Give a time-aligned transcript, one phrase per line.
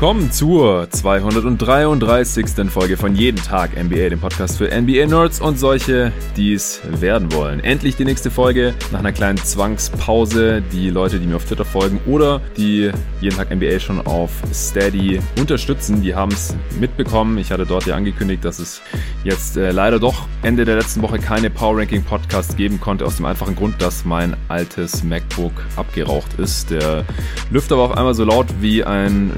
[0.00, 2.70] willkommen zur 233.
[2.70, 7.60] Folge von Jeden Tag NBA, dem Podcast für NBA-Nerds und solche, die es werden wollen.
[7.60, 10.62] Endlich die nächste Folge nach einer kleinen Zwangspause.
[10.72, 12.90] Die Leute, die mir auf Twitter folgen oder die
[13.20, 17.36] Jeden Tag NBA schon auf Steady unterstützen, die haben es mitbekommen.
[17.36, 18.80] Ich hatte dort ja angekündigt, dass es
[19.22, 23.16] jetzt äh, leider doch Ende der letzten Woche keine Power Ranking Podcast geben konnte, aus
[23.16, 26.70] dem einfachen Grund, dass mein altes MacBook abgeraucht ist.
[26.70, 27.04] Der
[27.50, 29.32] Lüfter war auf einmal so laut wie ein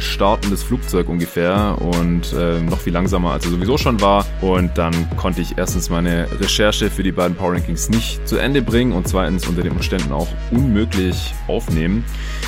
[0.53, 4.27] startendes Flugzeug ungefähr und äh, noch viel langsamer als er sowieso schon war.
[4.41, 8.63] Und dann konnte ich erstens meine Recherche für die beiden Power Rankings nicht zu Ende
[8.63, 12.05] bringen und zweitens unter den Umständen auch unmöglich aufnehmen.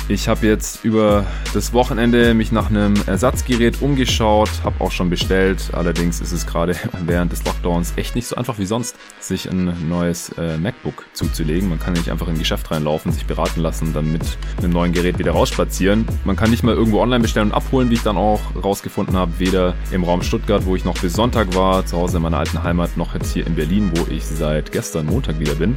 [0.07, 5.71] Ich habe jetzt über das Wochenende mich nach einem Ersatzgerät umgeschaut, habe auch schon bestellt.
[5.73, 9.89] Allerdings ist es gerade während des Lockdowns echt nicht so einfach wie sonst, sich ein
[9.89, 11.69] neues äh, MacBook zuzulegen.
[11.69, 14.93] Man kann nicht einfach in ein Geschäft reinlaufen, sich beraten lassen, dann mit einem neuen
[14.93, 16.07] Gerät wieder rausspazieren.
[16.23, 19.31] Man kann nicht mal irgendwo online bestellen und abholen, wie ich dann auch rausgefunden habe.
[19.39, 22.61] Weder im Raum Stuttgart, wo ich noch bis Sonntag war, zu Hause in meiner alten
[22.63, 25.75] Heimat, noch jetzt hier in Berlin, wo ich seit gestern Montag wieder bin.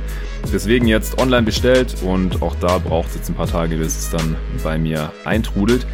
[0.52, 4.10] Deswegen jetzt online bestellt und auch da braucht es jetzt ein paar Tage, bis es
[4.10, 5.86] dann bei mir eintrudelt.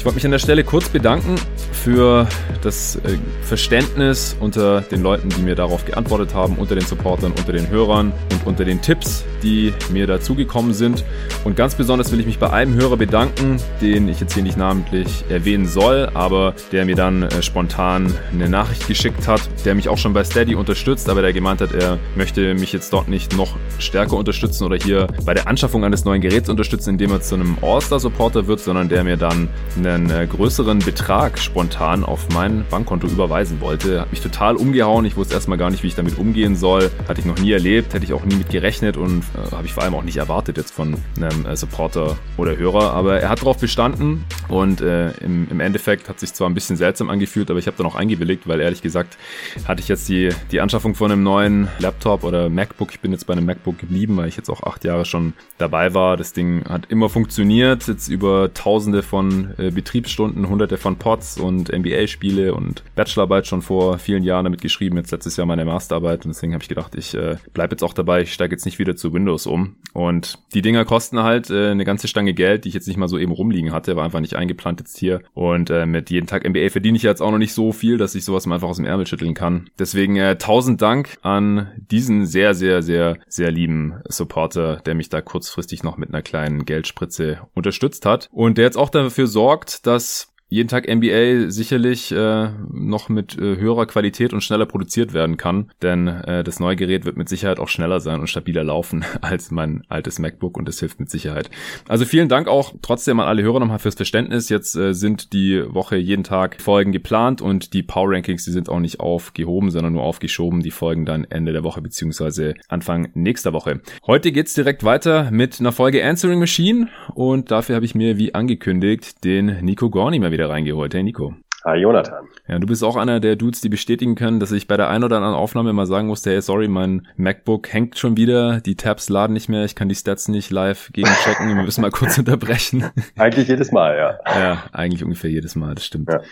[0.00, 1.34] Ich wollte mich an der Stelle kurz bedanken
[1.72, 2.26] für
[2.62, 7.52] das äh, Verständnis unter den Leuten, die mir darauf geantwortet haben, unter den Supportern, unter
[7.52, 11.04] den Hörern und unter den Tipps, die mir dazugekommen sind.
[11.44, 14.56] Und ganz besonders will ich mich bei einem Hörer bedanken, den ich jetzt hier nicht
[14.56, 19.90] namentlich erwähnen soll, aber der mir dann äh, spontan eine Nachricht geschickt hat, der mich
[19.90, 23.36] auch schon bei Steady unterstützt, aber der gemeint hat, er möchte mich jetzt dort nicht
[23.36, 27.34] noch stärker unterstützen oder hier bei der Anschaffung eines neuen Geräts unterstützen, indem er zu
[27.34, 32.64] einem All-Star-Supporter wird, sondern der mir dann eine einen äh, größeren Betrag spontan auf mein
[32.70, 34.00] Bankkonto überweisen wollte.
[34.00, 35.04] Hat mich total umgehauen.
[35.04, 36.90] Ich wusste erstmal gar nicht, wie ich damit umgehen soll.
[37.08, 39.72] Hatte ich noch nie erlebt, hätte ich auch nie mit gerechnet und äh, habe ich
[39.72, 42.92] vor allem auch nicht erwartet jetzt von einem äh, Supporter oder Hörer.
[42.92, 46.76] Aber er hat darauf bestanden und äh, im, im Endeffekt hat sich zwar ein bisschen
[46.76, 49.18] seltsam angefühlt, aber ich habe dann auch eingewilligt, weil ehrlich gesagt
[49.66, 52.92] hatte ich jetzt die, die Anschaffung von einem neuen Laptop oder MacBook.
[52.92, 55.94] Ich bin jetzt bei einem MacBook geblieben, weil ich jetzt auch acht Jahre schon dabei
[55.94, 56.16] war.
[56.16, 61.72] Das Ding hat immer funktioniert, jetzt über tausende von äh, Betriebsstunden, hunderte von Pods und
[61.72, 66.34] NBA-Spiele und Bachelorarbeit schon vor vielen Jahren damit geschrieben, jetzt letztes Jahr meine Masterarbeit und
[66.34, 68.94] deswegen habe ich gedacht, ich äh, bleibe jetzt auch dabei, ich steige jetzt nicht wieder
[68.94, 69.76] zu Windows um.
[69.94, 73.08] Und die Dinger kosten halt äh, eine ganze Stange Geld, die ich jetzt nicht mal
[73.08, 75.22] so eben rumliegen hatte, war einfach nicht eingeplant jetzt hier.
[75.32, 78.14] Und äh, mit jedem Tag NBA verdiene ich jetzt auch noch nicht so viel, dass
[78.14, 79.70] ich sowas mal einfach aus dem Ärmel schütteln kann.
[79.78, 85.22] Deswegen äh, tausend Dank an diesen sehr, sehr, sehr, sehr lieben Supporter, der mich da
[85.22, 90.29] kurzfristig noch mit einer kleinen Geldspritze unterstützt hat und der jetzt auch dafür sorgt, dass
[90.50, 95.70] jeden Tag NBA sicherlich äh, noch mit äh, höherer Qualität und schneller produziert werden kann,
[95.80, 99.52] denn äh, das neue Gerät wird mit Sicherheit auch schneller sein und stabiler laufen als
[99.52, 101.50] mein altes MacBook und das hilft mit Sicherheit.
[101.88, 104.48] Also vielen Dank auch trotzdem an alle Hörer nochmal fürs Verständnis.
[104.48, 108.68] Jetzt äh, sind die Woche jeden Tag Folgen geplant und die Power Rankings, die sind
[108.68, 110.62] auch nicht aufgehoben, sondern nur aufgeschoben.
[110.62, 113.82] Die folgen dann Ende der Woche beziehungsweise Anfang nächster Woche.
[114.04, 118.34] Heute geht's direkt weiter mit einer Folge Answering Machine und dafür habe ich mir wie
[118.34, 120.94] angekündigt den Nico Gorni mal wieder wieder reingeholt.
[120.94, 121.34] Hey Nico.
[121.66, 122.26] Hi Jonathan.
[122.48, 125.04] Ja, du bist auch einer der Dudes, die bestätigen können, dass ich bei der ein
[125.04, 129.10] oder anderen Aufnahme mal sagen musste, hey, sorry, mein MacBook hängt schon wieder, die Tabs
[129.10, 132.86] laden nicht mehr, ich kann die Stats nicht live gegenchecken, wir müssen mal kurz unterbrechen.
[133.18, 134.18] Eigentlich jedes Mal, ja.
[134.24, 136.08] Ja, eigentlich ungefähr jedes Mal, das stimmt.
[136.08, 136.22] Ja,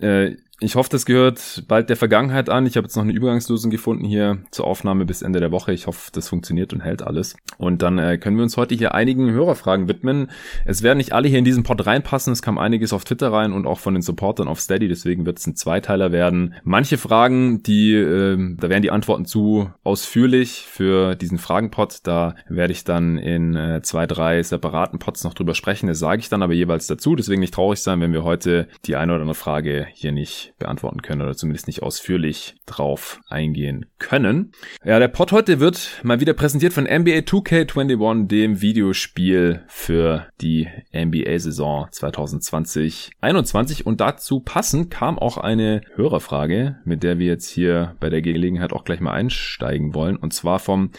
[0.00, 2.66] ja äh, ich hoffe, das gehört bald der Vergangenheit an.
[2.66, 5.72] Ich habe jetzt noch eine Übergangslösung gefunden hier zur Aufnahme bis Ende der Woche.
[5.72, 7.36] Ich hoffe, das funktioniert und hält alles.
[7.58, 10.30] Und dann äh, können wir uns heute hier einigen Hörerfragen widmen.
[10.64, 12.32] Es werden nicht alle hier in diesen Pod reinpassen.
[12.32, 14.88] Es kam einiges auf Twitter rein und auch von den Supportern auf Steady.
[14.88, 16.54] Deswegen wird es ein Zweiteiler werden.
[16.64, 22.00] Manche Fragen, die, äh, da wären die Antworten zu ausführlich für diesen Fragenpod.
[22.02, 25.86] Da werde ich dann in äh, zwei, drei separaten Pods noch drüber sprechen.
[25.86, 27.14] Das sage ich dann aber jeweils dazu.
[27.14, 31.02] Deswegen nicht traurig sein, wenn wir heute die eine oder andere Frage hier nicht beantworten
[31.02, 34.52] können oder zumindest nicht ausführlich drauf eingehen können.
[34.84, 40.68] Ja, der Pod heute wird mal wieder präsentiert von NBA 2K21, dem Videospiel für die
[40.92, 43.82] NBA-Saison 2020-21.
[43.82, 48.72] Und dazu passend kam auch eine Hörerfrage, mit der wir jetzt hier bei der Gelegenheit
[48.72, 50.16] auch gleich mal einsteigen wollen.
[50.16, 50.90] Und zwar vom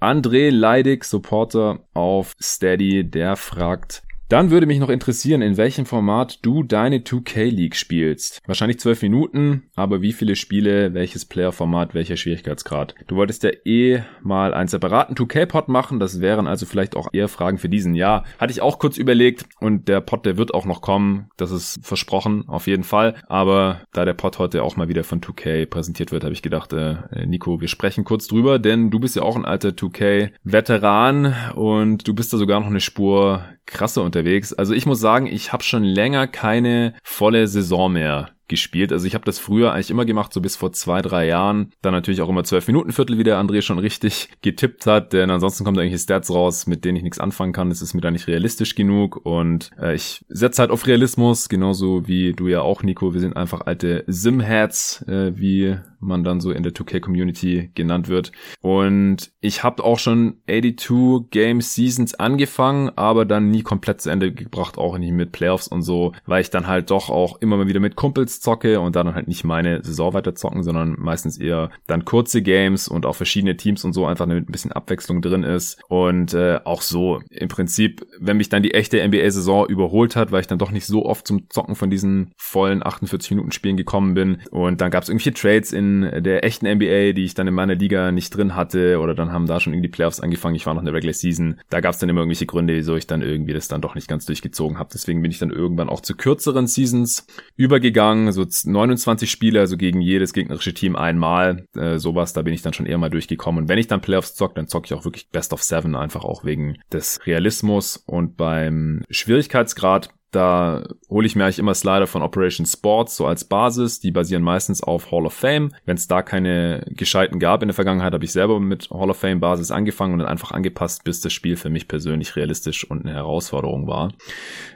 [0.00, 6.44] André Leidig, Supporter auf Steady, der fragt, dann würde mich noch interessieren, in welchem Format
[6.44, 8.40] du deine 2K League spielst.
[8.46, 12.94] Wahrscheinlich zwölf Minuten, aber wie viele Spiele, welches Player-Format, welcher Schwierigkeitsgrad.
[13.06, 17.28] Du wolltest ja eh mal einen separaten 2K-Pod machen, das wären also vielleicht auch eher
[17.28, 18.24] Fragen für diesen Jahr.
[18.38, 21.78] Hatte ich auch kurz überlegt und der Pod, der wird auch noch kommen, das ist
[21.82, 23.14] versprochen, auf jeden Fall.
[23.28, 26.72] Aber da der Pod heute auch mal wieder von 2K präsentiert wird, habe ich gedacht,
[26.74, 26.96] äh,
[27.26, 32.14] Nico, wir sprechen kurz drüber, denn du bist ja auch ein alter 2K-Veteran und du
[32.14, 34.52] bist da sogar noch eine Spur krasser unter unterwegs.
[34.52, 38.92] Also ich muss sagen, ich habe schon länger keine volle Saison mehr gespielt.
[38.92, 41.70] Also ich habe das früher eigentlich immer gemacht, so bis vor zwei, drei Jahren.
[41.82, 45.30] Dann natürlich auch immer zwölf Minuten Viertel, wie der André schon richtig getippt hat, denn
[45.30, 47.68] ansonsten kommen da irgendwelche Stats raus, mit denen ich nichts anfangen kann.
[47.68, 52.08] Das ist mir da nicht realistisch genug und äh, ich setze halt auf Realismus, genauso
[52.08, 53.12] wie du ja auch, Nico.
[53.12, 58.32] Wir sind einfach alte Sim-Heads, äh, wie man dann so in der 2K-Community genannt wird.
[58.60, 64.32] Und ich habe auch schon 82 Game Seasons angefangen, aber dann nie komplett zu Ende
[64.32, 67.68] gebracht, auch nicht mit Playoffs und so, weil ich dann halt doch auch immer mal
[67.68, 71.70] wieder mit Kumpels zocke und dann halt nicht meine Saison weiter zocken, sondern meistens eher
[71.86, 75.42] dann kurze Games und auch verschiedene Teams und so einfach damit ein bisschen Abwechslung drin
[75.42, 75.80] ist.
[75.88, 80.40] Und äh, auch so im Prinzip, wenn mich dann die echte NBA-Saison überholt hat, weil
[80.40, 84.14] ich dann doch nicht so oft zum Zocken von diesen vollen 48 Minuten Spielen gekommen
[84.14, 87.54] bin und dann gab es irgendwelche Trades in der echten NBA, die ich dann in
[87.54, 90.54] meiner Liga nicht drin hatte oder dann haben da schon irgendwie Playoffs angefangen.
[90.54, 91.60] Ich war noch in der Regular Season.
[91.70, 94.08] Da gab es dann immer irgendwelche Gründe, wieso ich dann irgendwie das dann doch nicht
[94.08, 94.90] ganz durchgezogen habe.
[94.92, 97.26] Deswegen bin ich dann irgendwann auch zu kürzeren Seasons
[97.56, 98.32] übergegangen.
[98.32, 101.64] So 29 Spiele, also gegen jedes gegnerische Team einmal.
[101.76, 103.64] Äh, sowas, da bin ich dann schon eher mal durchgekommen.
[103.64, 106.24] Und wenn ich dann Playoffs zock, dann zocke ich auch wirklich Best of Seven, einfach
[106.24, 108.02] auch wegen des Realismus.
[108.06, 113.44] Und beim Schwierigkeitsgrad da hole ich mir eigentlich immer Slider von Operation Sports so als
[113.44, 114.00] Basis.
[114.00, 115.72] Die basieren meistens auf Hall of Fame.
[115.86, 119.16] Wenn es da keine gescheiten gab in der Vergangenheit, habe ich selber mit Hall of
[119.16, 123.06] Fame Basis angefangen und dann einfach angepasst, bis das Spiel für mich persönlich realistisch und
[123.06, 124.12] eine Herausforderung war.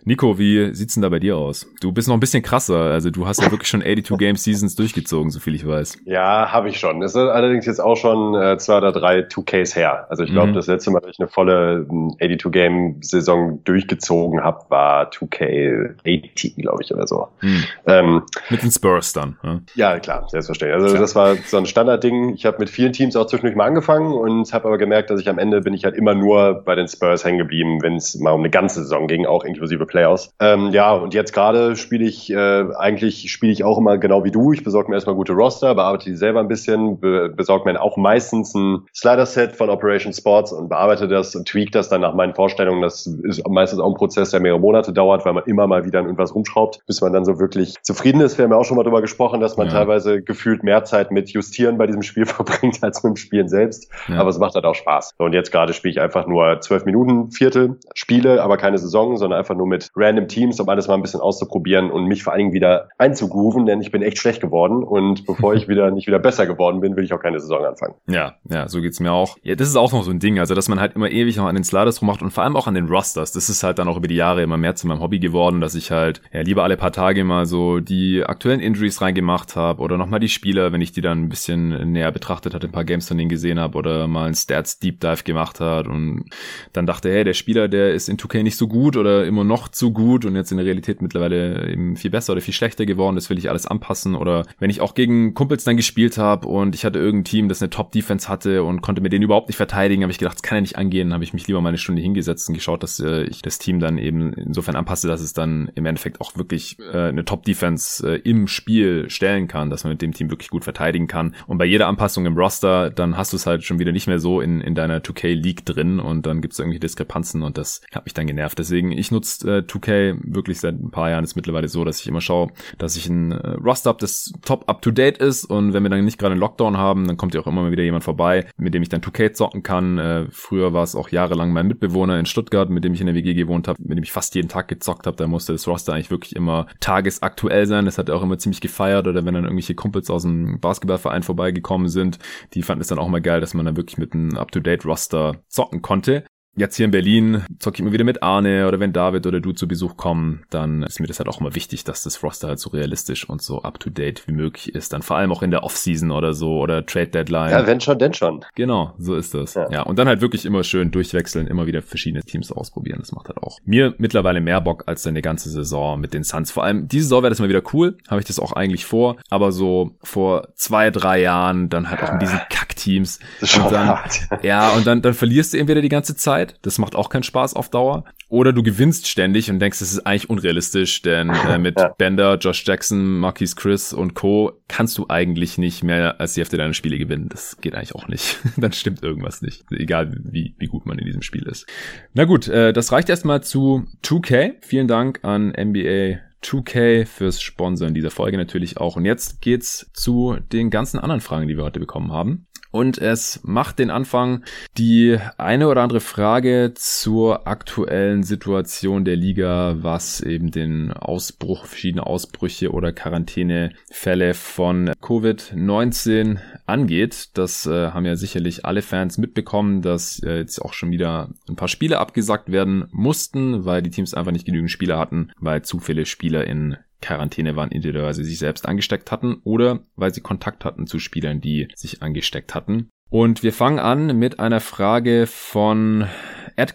[0.05, 1.67] Nico, wie sieht's denn da bei dir aus?
[1.81, 2.81] Du bist noch ein bisschen krasser.
[2.81, 5.99] Also du hast ja wirklich schon 82 Game Seasons durchgezogen, so viel ich weiß.
[6.07, 7.01] Ja, habe ich schon.
[7.01, 10.07] Das ist allerdings jetzt auch schon äh, zwei oder drei 2Ks her.
[10.09, 10.55] Also ich glaube, mhm.
[10.55, 16.55] das letzte Mal, dass ich eine volle 82 Game Saison durchgezogen habe, war 2K 18,
[16.57, 17.29] glaube ich, oder so.
[17.41, 17.65] Hm.
[17.87, 19.37] Ähm, mit den Spurs dann.
[19.43, 20.75] Ja, ja klar, selbstverständlich.
[20.75, 21.01] Also klar.
[21.01, 22.35] das war so ein Standardding.
[22.35, 25.29] Ich habe mit vielen Teams auch zwischendurch mal angefangen und habe aber gemerkt, dass ich
[25.29, 28.33] am Ende bin ich halt immer nur bei den Spurs hängen geblieben, wenn es mal
[28.33, 30.33] um eine ganze Saison ging, auch inklusive Playoffs.
[30.41, 34.31] Ähm, ja, und jetzt gerade spiele ich, äh, eigentlich spiele ich auch immer genau wie
[34.31, 34.53] du.
[34.53, 37.97] Ich besorge mir erstmal gute Roster, bearbeite die selber ein bisschen, be besorge mir auch
[37.97, 42.35] meistens ein Slider-Set von Operation Sports und bearbeite das und tweak das dann nach meinen
[42.35, 42.83] Vorstellungen.
[42.83, 46.01] Das ist meistens auch ein Prozess, der mehrere Monate dauert, weil man immer mal wieder
[46.01, 48.39] an irgendwas rumschraubt, bis man dann so wirklich zufrieden ist.
[48.39, 49.73] Wir haben ja auch schon mal darüber gesprochen, dass man ja.
[49.73, 53.91] teilweise gefühlt mehr Zeit mit Justieren bei diesem Spiel verbringt als mit dem Spielen selbst.
[54.09, 54.19] Ja.
[54.19, 55.15] Aber es macht halt auch Spaß.
[55.19, 59.39] Und jetzt gerade spiele ich einfach nur zwölf Minuten Viertel, Spiele, aber keine Saison, sondern
[59.39, 62.41] einfach nur mit random Teams, um alles mal ein bisschen auszuprobieren und mich vor allen
[62.41, 66.19] Dingen wieder einzugrooven, denn ich bin echt schlecht geworden und bevor ich wieder nicht wieder
[66.19, 67.95] besser geworden bin, will ich auch keine Saison anfangen.
[68.07, 69.37] Ja, ja, so geht's mir auch.
[69.43, 71.47] Ja, das ist auch noch so ein Ding, also dass man halt immer ewig noch
[71.47, 73.33] an den Sliders rummacht und vor allem auch an den Rosters.
[73.33, 75.75] Das ist halt dann auch über die Jahre immer mehr zu meinem Hobby geworden, dass
[75.75, 79.97] ich halt ja lieber alle paar Tage mal so die aktuellen Injuries reingemacht habe oder
[79.97, 83.09] nochmal die Spieler, wenn ich die dann ein bisschen näher betrachtet hatte, ein paar Games
[83.09, 86.27] von denen gesehen habe oder mal ein Stats Deep Dive gemacht hat und
[86.75, 89.69] dann dachte, hey, der Spieler, der ist in 2K nicht so gut oder immer noch
[89.69, 93.15] zu gut und jetzt in der Realität mittlerweile eben viel besser oder viel schlechter geworden,
[93.15, 96.75] das will ich alles anpassen oder wenn ich auch gegen Kumpels dann gespielt habe und
[96.75, 99.57] ich hatte irgendein Team, das eine Top Defense hatte und konnte mir den überhaupt nicht
[99.57, 101.79] verteidigen, habe ich gedacht, das kann ja nicht angehen, habe ich mich lieber mal eine
[101.79, 105.33] Stunde hingesetzt und geschaut, dass äh, ich das Team dann eben insofern anpasse, dass es
[105.33, 109.93] dann im Endeffekt auch wirklich äh, eine Top-Defense äh, im Spiel stellen kann, dass man
[109.93, 111.35] mit dem Team wirklich gut verteidigen kann.
[111.47, 114.19] Und bei jeder Anpassung im Roster, dann hast du es halt schon wieder nicht mehr
[114.19, 118.07] so in, in deiner 2K-League drin und dann gibt es irgendwie Diskrepanzen und das hat
[118.07, 118.59] mich dann genervt.
[118.59, 122.09] Deswegen, ich nutze äh, 2K wirklich seit ein paar Jahren ist mittlerweile so, dass ich
[122.09, 125.91] immer schaue, dass ich ein äh, Roster habe, das top up-to-date ist und wenn wir
[125.91, 128.47] dann nicht gerade einen Lockdown haben, dann kommt ja auch immer mal wieder jemand vorbei,
[128.57, 129.99] mit dem ich dann 2K zocken kann.
[129.99, 133.15] Äh, früher war es auch jahrelang mein Mitbewohner in Stuttgart, mit dem ich in der
[133.15, 135.17] WG gewohnt habe, mit dem ich fast jeden Tag gezockt habe.
[135.17, 137.85] Da musste das Roster eigentlich wirklich immer tagesaktuell sein.
[137.85, 139.07] Das hat er auch immer ziemlich gefeiert.
[139.07, 142.19] Oder wenn dann irgendwelche Kumpels aus dem Basketballverein vorbeigekommen sind,
[142.55, 145.83] die fanden es dann auch mal geil, dass man dann wirklich mit einem Up-to-Date-Roster zocken
[145.83, 149.41] konnte jetzt hier in Berlin zocke ich immer wieder mit Arne oder wenn David oder
[149.41, 152.49] du zu Besuch kommen, dann ist mir das halt auch immer wichtig, dass das Roster
[152.49, 154.93] halt so realistisch und so up to date wie möglich ist.
[154.93, 157.51] Dann vor allem auch in der Offseason oder so oder Trade Deadline.
[157.51, 158.45] Ja, wenn schon, denn schon.
[158.55, 159.55] Genau, so ist das.
[159.55, 159.71] Ja.
[159.71, 162.99] ja, und dann halt wirklich immer schön durchwechseln, immer wieder verschiedene Teams ausprobieren.
[163.01, 166.25] Das macht halt auch mir mittlerweile mehr Bock als dann die ganze Saison mit den
[166.25, 166.51] Suns.
[166.51, 169.17] Vor allem diese Saison wäre das mal wieder cool, habe ich das auch eigentlich vor,
[169.31, 173.21] aber so vor zwei, drei Jahren dann halt auch mit diesen Kackteams.
[173.41, 174.21] Das ist schon und dann, hart.
[174.43, 176.59] Ja, und dann, dann verlierst du entweder die ganze Zeit Zeit.
[176.63, 178.05] Das macht auch keinen Spaß auf Dauer.
[178.29, 181.89] Oder du gewinnst ständig und denkst, das ist eigentlich unrealistisch, denn äh, mit ja.
[181.89, 184.53] Bender, Josh Jackson, Marquis Chris und Co.
[184.69, 187.29] kannst du eigentlich nicht mehr als die Hälfte deiner Spiele gewinnen.
[187.29, 188.39] Das geht eigentlich auch nicht.
[188.57, 189.65] Dann stimmt irgendwas nicht.
[189.71, 191.67] Egal wie, wie gut man in diesem Spiel ist.
[192.15, 194.55] Na gut, äh, das reicht erstmal zu 2K.
[194.63, 198.97] Vielen Dank an NBA 2K fürs Sponsoren dieser Folge natürlich auch.
[198.97, 202.47] Und jetzt geht's zu den ganzen anderen Fragen, die wir heute bekommen haben.
[202.73, 204.45] Und es macht den Anfang
[204.79, 212.07] die eine oder andere Frage zur aktuellen Situation der Liga, was eben den Ausbruch, verschiedene
[212.07, 217.29] Ausbrüche oder Quarantänefälle von Covid-19 angeht.
[217.35, 221.57] Das äh, haben ja sicherlich alle Fans mitbekommen, dass äh, jetzt auch schon wieder ein
[221.57, 225.79] paar Spiele abgesagt werden mussten, weil die Teams einfach nicht genügend Spieler hatten, weil zu
[225.79, 230.23] viele Spieler in Quarantäne waren, entweder weil sie sich selbst angesteckt hatten oder weil sie
[230.23, 232.89] Kontakt hatten zu Spielern, die sich angesteckt hatten.
[233.11, 236.07] Und wir fangen an mit einer Frage von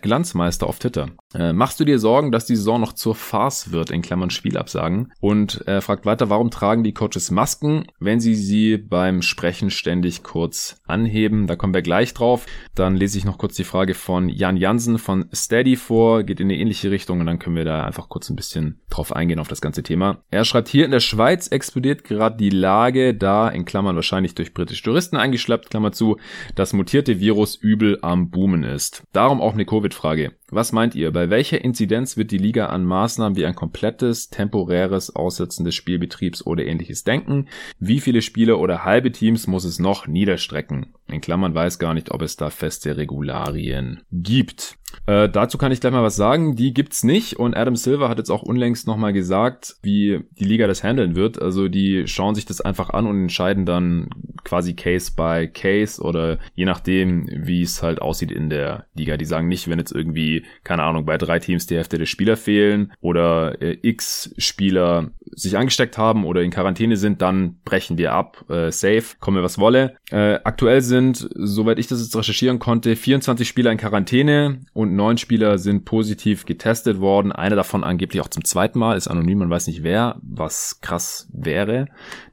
[0.01, 1.09] Glanzmeister auf Twitter.
[1.33, 5.11] Äh, machst du dir Sorgen, dass die Saison noch zur Farce wird, in Klammern Spielabsagen?
[5.19, 10.23] Und er fragt weiter, warum tragen die Coaches Masken, wenn sie sie beim Sprechen ständig
[10.23, 11.47] kurz anheben?
[11.47, 12.45] Da kommen wir gleich drauf.
[12.75, 16.47] Dann lese ich noch kurz die Frage von Jan Jansen von Steady vor, geht in
[16.47, 19.47] eine ähnliche Richtung und dann können wir da einfach kurz ein bisschen drauf eingehen auf
[19.47, 20.23] das ganze Thema.
[20.31, 24.53] Er schreibt hier, in der Schweiz explodiert gerade die Lage, da in Klammern wahrscheinlich durch
[24.53, 26.17] britische Touristen eingeschleppt, Klammer zu,
[26.55, 29.03] das mutierte Virus übel am Boomen ist.
[29.11, 30.31] Darum auch eine Covid-Frage.
[30.49, 31.11] Was meint ihr?
[31.11, 36.45] Bei welcher Inzidenz wird die Liga an Maßnahmen wie ein komplettes, temporäres Aussetzen des Spielbetriebs
[36.47, 37.47] oder ähnliches denken?
[37.79, 40.96] Wie viele Spieler oder halbe Teams muss es noch niederstrecken?
[41.09, 44.77] In Klammern weiß gar nicht, ob es da feste Regularien gibt.
[45.05, 46.55] Äh, dazu kann ich gleich mal was sagen.
[46.55, 50.67] Die gibt's nicht und Adam Silver hat jetzt auch unlängst nochmal gesagt, wie die Liga
[50.67, 51.41] das handeln wird.
[51.41, 54.09] Also die schauen sich das einfach an und entscheiden dann
[54.43, 59.17] quasi Case by Case oder je nachdem, wie es halt aussieht in der Liga.
[59.17, 62.37] Die sagen nicht, wenn jetzt irgendwie, keine Ahnung, bei drei Teams die Hälfte der Spieler
[62.37, 68.13] fehlen oder äh, x Spieler sich angesteckt haben oder in Quarantäne sind, dann brechen wir
[68.13, 68.45] ab.
[68.49, 69.97] Äh, safe, komme was wolle.
[70.11, 75.17] Äh, aktuell sind, soweit ich das jetzt recherchieren konnte, 24 Spieler in Quarantäne und neun
[75.17, 77.31] Spieler sind positiv getestet worden.
[77.31, 81.27] Einer davon angeblich auch zum zweiten Mal, ist anonym, man weiß nicht wer, was krass
[81.31, 81.87] wäre.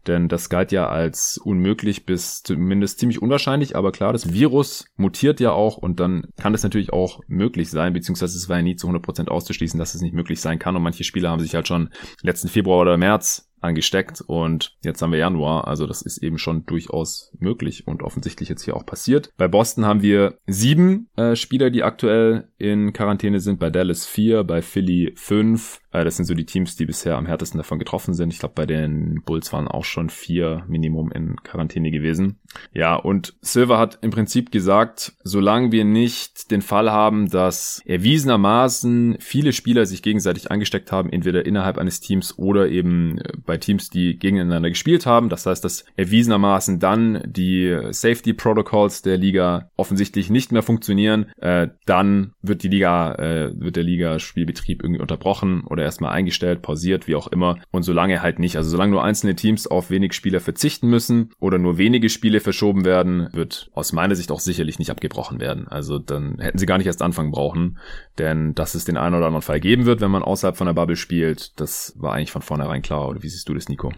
[0.07, 3.77] Denn das galt ja als unmöglich bis zumindest ziemlich unwahrscheinlich.
[3.77, 7.93] Aber klar, das Virus mutiert ja auch und dann kann es natürlich auch möglich sein,
[7.93, 10.77] beziehungsweise es war ja nie zu 100% auszuschließen, dass es nicht möglich sein kann.
[10.77, 11.91] Und manche Spieler haben sich halt schon
[12.23, 16.67] letzten Februar oder März angesteckt und jetzt haben wir Januar, also das ist eben schon
[16.67, 19.33] durchaus möglich und offensichtlich jetzt hier auch passiert.
[19.37, 24.45] Bei Boston haben wir sieben äh, Spieler, die aktuell in Quarantäne sind, bei Dallas vier,
[24.45, 28.33] bei Philly fünf, das sind so die Teams, die bisher am härtesten davon getroffen sind.
[28.33, 32.41] Ich glaube, bei den Bulls waren auch schon vier Minimum in Quarantäne gewesen.
[32.73, 39.17] Ja, und Silver hat im Prinzip gesagt, solange wir nicht den Fall haben, dass erwiesenermaßen
[39.21, 43.91] viele Spieler sich gegenseitig angesteckt haben, entweder innerhalb eines Teams oder eben äh, bei Teams,
[43.91, 45.29] die gegeneinander gespielt haben.
[45.29, 51.69] Das heißt, dass erwiesenermaßen dann die Safety Protocols der Liga offensichtlich nicht mehr funktionieren, äh,
[51.87, 57.15] dann wird die Liga, äh, wird der Liga-Spielbetrieb irgendwie unterbrochen oder erstmal eingestellt, pausiert, wie
[57.15, 57.59] auch immer.
[57.71, 61.59] Und solange halt nicht, also solange nur einzelne Teams auf wenig Spieler verzichten müssen oder
[61.59, 65.67] nur wenige Spiele verschoben werden, wird aus meiner Sicht auch sicherlich nicht abgebrochen werden.
[65.67, 67.79] Also dann hätten sie gar nicht erst anfangen brauchen,
[68.19, 70.75] denn dass es den einen oder anderen Fall geben wird, wenn man außerhalb von der
[70.75, 73.09] Bubble spielt, das war eigentlich von vornherein klar.
[73.09, 73.93] Oder wie siehst du das, Nico?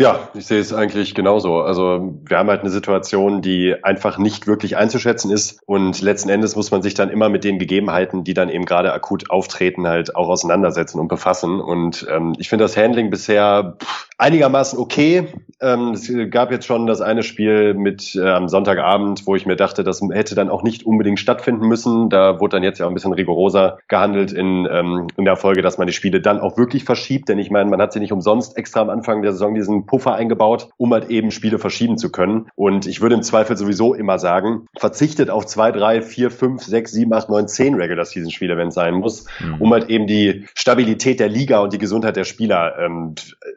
[0.00, 1.60] Ja, ich sehe es eigentlich genauso.
[1.60, 6.54] Also wir haben halt eine Situation, die einfach nicht wirklich einzuschätzen ist und letzten Endes
[6.54, 10.14] muss man sich dann immer mit den Gegebenheiten, die dann eben gerade akut auftreten, halt
[10.14, 11.60] auch auseinandersetzen und befassen.
[11.60, 13.76] Und ähm, ich finde das Handling bisher
[14.18, 15.28] einigermaßen okay.
[15.60, 19.56] Ähm, es gab jetzt schon das eine Spiel mit äh, am Sonntagabend, wo ich mir
[19.56, 22.08] dachte, das hätte dann auch nicht unbedingt stattfinden müssen.
[22.08, 25.62] Da wurde dann jetzt ja auch ein bisschen rigoroser gehandelt in, ähm, in der Folge,
[25.62, 27.28] dass man die Spiele dann auch wirklich verschiebt.
[27.28, 30.14] Denn ich meine, man hat sie nicht umsonst extra am Anfang der Saison diesen Puffer
[30.14, 32.48] eingebaut, um halt eben Spiele verschieben zu können.
[32.54, 36.92] Und ich würde im Zweifel sowieso immer sagen, verzichtet auf zwei, drei, vier, fünf, sechs,
[36.92, 39.60] sieben, acht, neun, zehn Regular Season Spiele, wenn es sein muss, mhm.
[39.60, 43.14] um halt eben die Stabilität der Liga und die Gesundheit der Spieler ähm,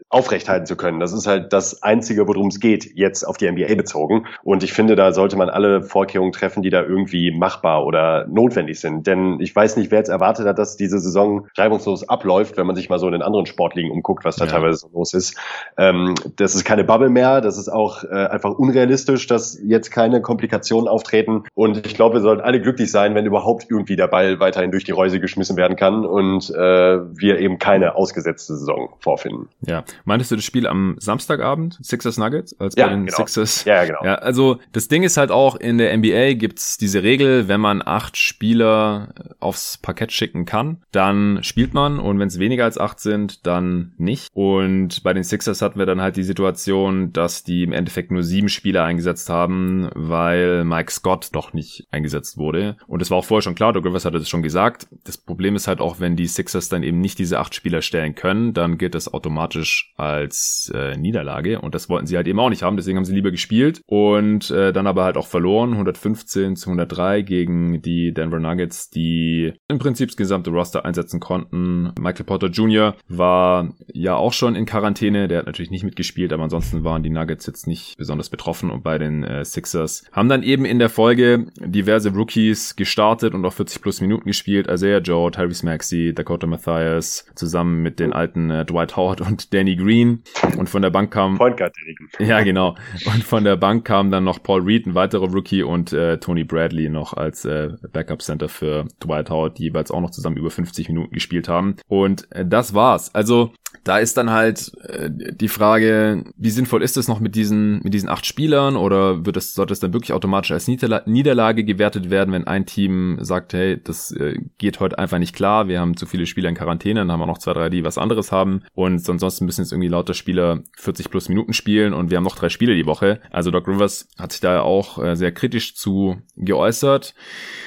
[0.09, 0.99] aufrechthalten zu können.
[0.99, 4.25] Das ist halt das Einzige, worum es geht, jetzt auf die NBA bezogen.
[4.43, 8.79] Und ich finde, da sollte man alle Vorkehrungen treffen, die da irgendwie machbar oder notwendig
[8.79, 9.07] sind.
[9.07, 12.75] Denn ich weiß nicht, wer jetzt erwartet hat, dass diese Saison reibungslos abläuft, wenn man
[12.75, 14.51] sich mal so in den anderen Sportligen umguckt, was da ja.
[14.51, 15.37] teilweise so los ist.
[15.77, 15.90] Ähm,
[16.35, 20.87] das ist keine Bubble mehr, das ist auch äh, einfach unrealistisch, dass jetzt keine Komplikationen
[20.87, 21.43] auftreten.
[21.53, 24.83] Und ich glaube, wir sollten alle glücklich sein, wenn überhaupt irgendwie der Ball weiterhin durch
[24.83, 29.49] die Reuse geschmissen werden kann und äh, wir eben keine ausgesetzte Saison vorfinden.
[29.61, 33.17] Ja, meintest du das Spiel am Samstagabend, Sixers Nuggets, als ja, bei den genau.
[33.17, 33.65] Sixers?
[33.65, 34.03] Ja, genau.
[34.03, 37.81] Ja, also das Ding ist halt auch, in der NBA gibt's diese Regel, wenn man
[37.83, 42.99] acht Spieler aufs Parkett schicken kann, dann spielt man und wenn es weniger als acht
[42.99, 44.29] sind, dann nicht.
[44.33, 48.23] Und bei den Sixers hatten wir dann halt die Situation, dass die im Endeffekt nur
[48.23, 52.77] sieben Spieler eingesetzt haben, weil Mike Scott doch nicht eingesetzt wurde.
[52.87, 54.87] Und es war auch vorher schon klar, Doug Rivers hatte das schon gesagt.
[55.03, 58.13] Das Problem ist halt auch, wenn die Sixers dann eben nicht diese acht Spieler stellen
[58.13, 62.37] können, dann gilt das automatisch als äh, Niederlage und Und das wollten sie halt eben
[62.37, 65.71] auch nicht haben, deswegen haben sie lieber gespielt und äh, dann aber halt auch verloren,
[65.71, 71.93] 115 zu 103 gegen die Denver Nuggets, die im Prinzip das gesamte Roster einsetzen konnten.
[71.97, 72.97] Michael Porter Jr.
[73.07, 77.09] war ja auch schon in Quarantäne, der hat natürlich nicht mitgespielt, aber ansonsten waren die
[77.09, 80.89] Nuggets jetzt nicht besonders betroffen und bei den äh, Sixers haben dann eben in der
[80.89, 84.67] Folge diverse Rookies gestartet und auch 40 plus Minuten gespielt.
[84.67, 89.75] Isaiah Joe, Tyrese Maxey, Dakota Mathias, zusammen mit den alten äh, Dwight Howard und Danny
[89.75, 90.23] Green.
[90.57, 91.37] Und von der Bank kam...
[91.37, 91.75] Point Guard
[92.19, 92.75] Ja, genau.
[93.05, 96.43] Und von der Bank kam dann noch Paul Reed, ein weiterer Rookie, und äh, Tony
[96.43, 100.51] Bradley noch als äh, Backup Center für Dwight Howard, die jeweils auch noch zusammen über
[100.51, 101.75] 50 Minuten gespielt haben.
[101.87, 103.13] Und äh, das war's.
[103.15, 107.81] Also da ist dann halt äh, die Frage, wie sinnvoll ist es noch mit diesen
[107.83, 111.63] mit diesen acht Spielern oder wird es sollte es dann wirklich automatisch als Niederla Niederlage
[111.63, 115.79] gewertet werden, wenn ein Team sagt, hey, das äh, geht heute einfach nicht klar, wir
[115.79, 118.31] haben zu viele Spieler in Quarantäne, dann haben wir noch zwei, drei, die was anderes
[118.31, 122.23] haben und ansonsten müssen jetzt irgendwie lauter Spieler 40 plus Minuten spielen und wir haben
[122.23, 123.19] noch drei Spiele die Woche.
[123.31, 127.13] Also Doc Rivers hat sich da auch äh, sehr kritisch zu geäußert.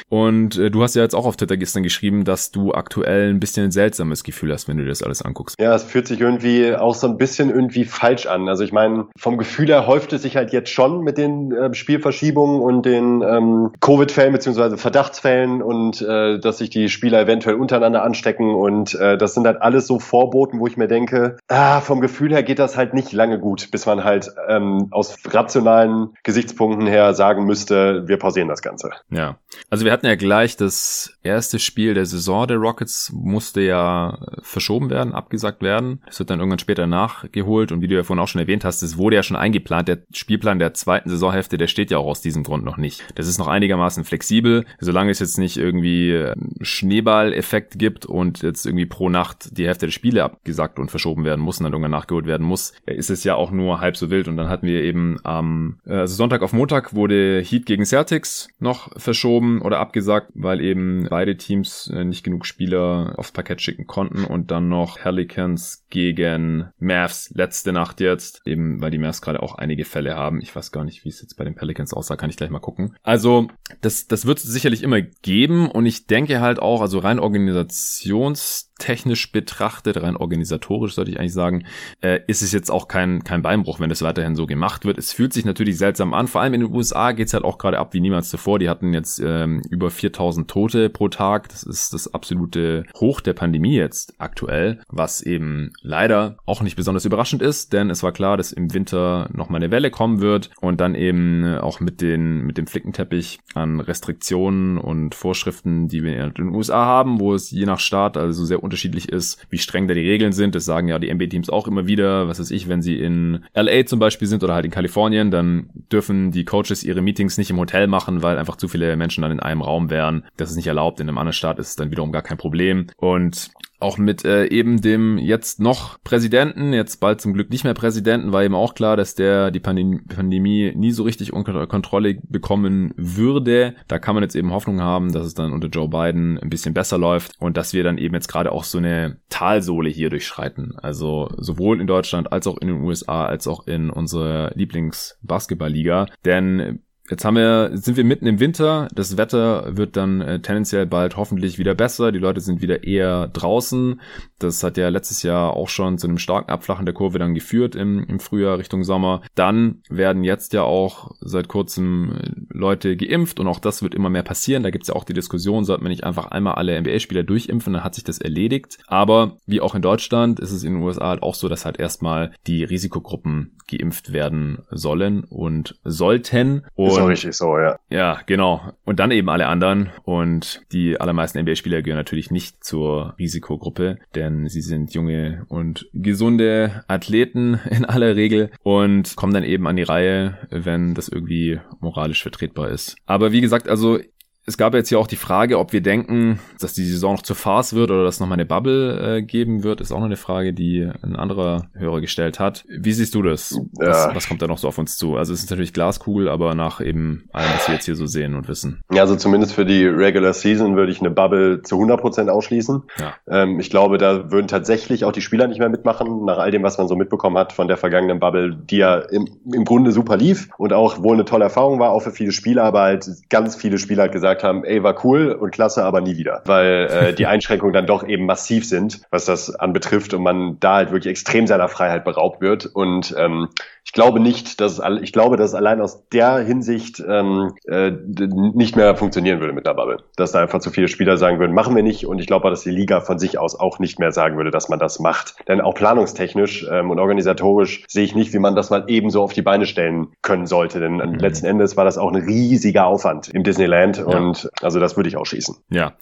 [0.09, 3.41] Und äh, du hast ja jetzt auch auf Twitter gestern geschrieben, dass du aktuell ein
[3.41, 5.57] bisschen ein seltsames Gefühl hast, wenn du dir das alles anguckst.
[5.61, 8.49] Ja, es fühlt sich irgendwie auch so ein bisschen irgendwie falsch an.
[8.49, 11.75] Also ich meine, vom Gefühl her häuft es sich halt jetzt schon mit den äh,
[11.75, 18.03] Spielverschiebungen und den ähm, Covid-Fällen beziehungsweise Verdachtsfällen und äh, dass sich die Spieler eventuell untereinander
[18.03, 22.01] anstecken und äh, das sind halt alles so Vorboten, wo ich mir denke, ah, vom
[22.01, 26.87] Gefühl her geht das halt nicht lange gut, bis man halt ähm, aus rationalen Gesichtspunkten
[26.87, 28.91] her sagen müsste, wir pausieren das Ganze.
[29.11, 29.37] Ja,
[29.71, 34.91] also wir hatten ja gleich das erste Spiel der Saison der Rockets musste ja verschoben
[34.91, 35.94] werden, abgesagt werden.
[36.07, 38.83] Es wird dann irgendwann später nachgeholt und wie du ja vorhin auch schon erwähnt hast,
[38.83, 39.89] es wurde ja schon eingeplant.
[39.89, 43.05] Der Spielplan der zweiten Saisonhälfte, der steht ja auch aus diesem Grund noch nicht.
[43.15, 48.87] Das ist noch einigermaßen flexibel, solange es jetzt nicht irgendwie Schneeball-Effekt gibt und jetzt irgendwie
[48.87, 52.27] pro Nacht die Hälfte der Spiele abgesagt und verschoben werden muss und dann irgendwann nachgeholt
[52.27, 55.19] werden muss, ist es ja auch nur halb so wild und dann hatten wir eben
[55.25, 61.07] am also Sonntag auf Montag wurde Heat gegen Celtics noch verschoben oder abgesagt, weil eben
[61.09, 66.71] beide Teams äh, nicht genug Spieler aufs Parkett schicken konnten und dann noch Pelicans gegen
[66.81, 70.41] Mavs letzte Nacht jetzt, eben weil die Mavs gerade auch einige Fälle haben.
[70.41, 72.59] Ich weiß gar nicht, wie es jetzt bei den Pelicans aussah, kann ich gleich mal
[72.59, 72.97] gucken.
[73.05, 73.47] Also,
[73.81, 78.73] das, das wird es sicherlich immer geben und ich denke halt auch, also rein organisations
[78.79, 81.65] technisch betrachtet, rein organisatorisch sollte ich eigentlich sagen,
[82.01, 84.99] äh, ist es jetzt auch kein, kein Beinbruch, wenn das weiterhin so gemacht wird.
[84.99, 86.27] Es fühlt sich natürlich seltsam an.
[86.27, 88.59] Vor allem in den USA geht's halt auch gerade ab wie niemals zuvor.
[88.59, 91.49] Die hatten jetzt ähm, über 4000 Tote pro Tag.
[91.51, 97.05] Das ist das absolute Hoch der Pandemie jetzt aktuell, was eben leider auch nicht besonders
[97.05, 100.51] überraschend ist, denn es war klar, dass im Winter noch mal eine Welle kommen wird
[100.61, 106.25] und dann eben auch mit den mit dem Flickenteppich an Restriktionen und Vorschriften, die wir
[106.25, 109.87] in den USA haben, wo es je nach Staat also sehr unterschiedlich ist, wie streng
[109.87, 110.55] da die Regeln sind.
[110.55, 112.29] Das sagen ja die NBA-Teams auch immer wieder.
[112.29, 115.69] Was weiß ich, wenn sie in LA zum Beispiel sind oder halt in Kalifornien, dann
[115.93, 119.33] dürfen die Coaches ihre Meetings nicht im Hotel machen, weil einfach zu viele Menschen dann
[119.33, 120.25] in einem Raum wären.
[120.39, 121.01] Das ist nicht erlaubt.
[121.01, 122.87] In einem anderen Staat ist es dann wiederum gar kein Problem.
[122.97, 127.75] Und auch mit äh, eben dem jetzt noch Präsidenten, jetzt bald zum Glück nicht mehr
[127.75, 132.19] Präsidenten, war eben auch klar, dass der die Pandemie, Pandemie nie so richtig unter Kontrolle
[132.23, 133.75] bekommen würde.
[133.89, 136.75] Da kann man jetzt eben Hoffnung haben, dass es dann unter Joe Biden ein bisschen
[136.75, 140.77] besser läuft und dass wir dann eben jetzt gerade auch so eine Talsohle hier durchschreiten.
[140.77, 146.07] Also sowohl in Deutschland als auch in den USA als auch in unserer Lieblingsbasketballliga.
[146.25, 148.89] Denn Jetzt haben wir, sind wir mitten im Winter.
[148.95, 152.13] Das Wetter wird dann äh, tendenziell bald hoffentlich wieder besser.
[152.13, 154.01] Die Leute sind wieder eher draußen.
[154.39, 157.75] Das hat ja letztes Jahr auch schon zu einem starken Abflachen der Kurve dann geführt
[157.75, 159.21] im, im Frühjahr Richtung Sommer.
[159.35, 164.09] Dann werden jetzt ja auch seit kurzem äh, Leute geimpft und auch das wird immer
[164.09, 164.63] mehr passieren.
[164.63, 167.85] Da gibt's ja auch die Diskussion, sollte man nicht einfach einmal alle NBA-Spieler durchimpfen, dann
[167.85, 168.79] hat sich das erledigt.
[168.87, 171.79] Aber wie auch in Deutschland ist es in den USA halt auch so, dass halt
[171.79, 176.67] erstmal die Risikogruppen geimpft werden sollen und sollten.
[176.75, 177.79] Und ist auch richtig so, ja.
[177.91, 178.61] Ja, genau.
[178.85, 179.91] Und dann eben alle anderen.
[180.05, 186.85] Und die allermeisten NBA-Spieler gehören natürlich nicht zur Risikogruppe, denn sie sind junge und gesunde
[186.89, 192.23] Athleten in aller Regel und kommen dann eben an die Reihe, wenn das irgendwie moralisch
[192.23, 192.97] vertretbar ist.
[193.07, 193.99] Aber wie gesagt, also
[194.47, 197.37] es gab jetzt ja auch die Frage, ob wir denken, dass die Saison noch zur
[197.37, 200.53] Farce wird oder dass nochmal eine Bubble äh, geben wird, ist auch noch eine Frage,
[200.53, 202.65] die ein anderer Hörer gestellt hat.
[202.69, 203.59] Wie siehst du das?
[203.81, 203.89] Ja.
[203.89, 205.17] Was, was, kommt da noch so auf uns zu?
[205.17, 208.35] Also es ist natürlich Glaskugel, aber nach eben allem, was wir jetzt hier so sehen
[208.35, 208.83] und wissen.
[208.93, 212.83] Ja, also zumindest für die Regular Season würde ich eine Bubble zu 100 Prozent ausschließen.
[212.99, 213.15] Ja.
[213.29, 216.63] Ähm, ich glaube, da würden tatsächlich auch die Spieler nicht mehr mitmachen, nach all dem,
[216.63, 220.19] was man so mitbekommen hat von der vergangenen Bubble, die ja im, im Grunde super
[220.19, 223.57] lief und auch wohl eine tolle Erfahrung war, auch für viele Spieler, aber halt ganz
[223.57, 226.43] viele Spieler hat gesagt, gesagt haben, ey, war cool und klasse, aber nie wieder.
[226.47, 230.77] Weil äh, die Einschränkungen dann doch eben massiv sind, was das anbetrifft und man da
[230.77, 232.67] halt wirklich extrem seiner Freiheit beraubt wird.
[232.67, 233.49] Und ähm,
[233.85, 237.91] ich glaube nicht, dass es, ich glaube, dass es allein aus der Hinsicht ähm, äh,
[237.91, 239.99] nicht mehr funktionieren würde mit der Bubble.
[240.17, 242.07] Dass da einfach zu viele Spieler sagen würden, machen wir nicht.
[242.07, 244.69] Und ich glaube dass die Liga von sich aus auch nicht mehr sagen würde, dass
[244.69, 245.35] man das macht.
[245.49, 249.33] Denn auch planungstechnisch ähm, und organisatorisch sehe ich nicht, wie man das mal ebenso auf
[249.33, 250.81] die Beine stellen können sollte.
[250.81, 251.15] Denn mhm.
[251.17, 253.99] letzten Endes war das auch ein riesiger Aufwand im Disneyland.
[253.99, 254.05] Ja.
[254.05, 254.24] Und
[254.61, 255.57] also das würde ich auch schießen.
[255.71, 255.97] Ja.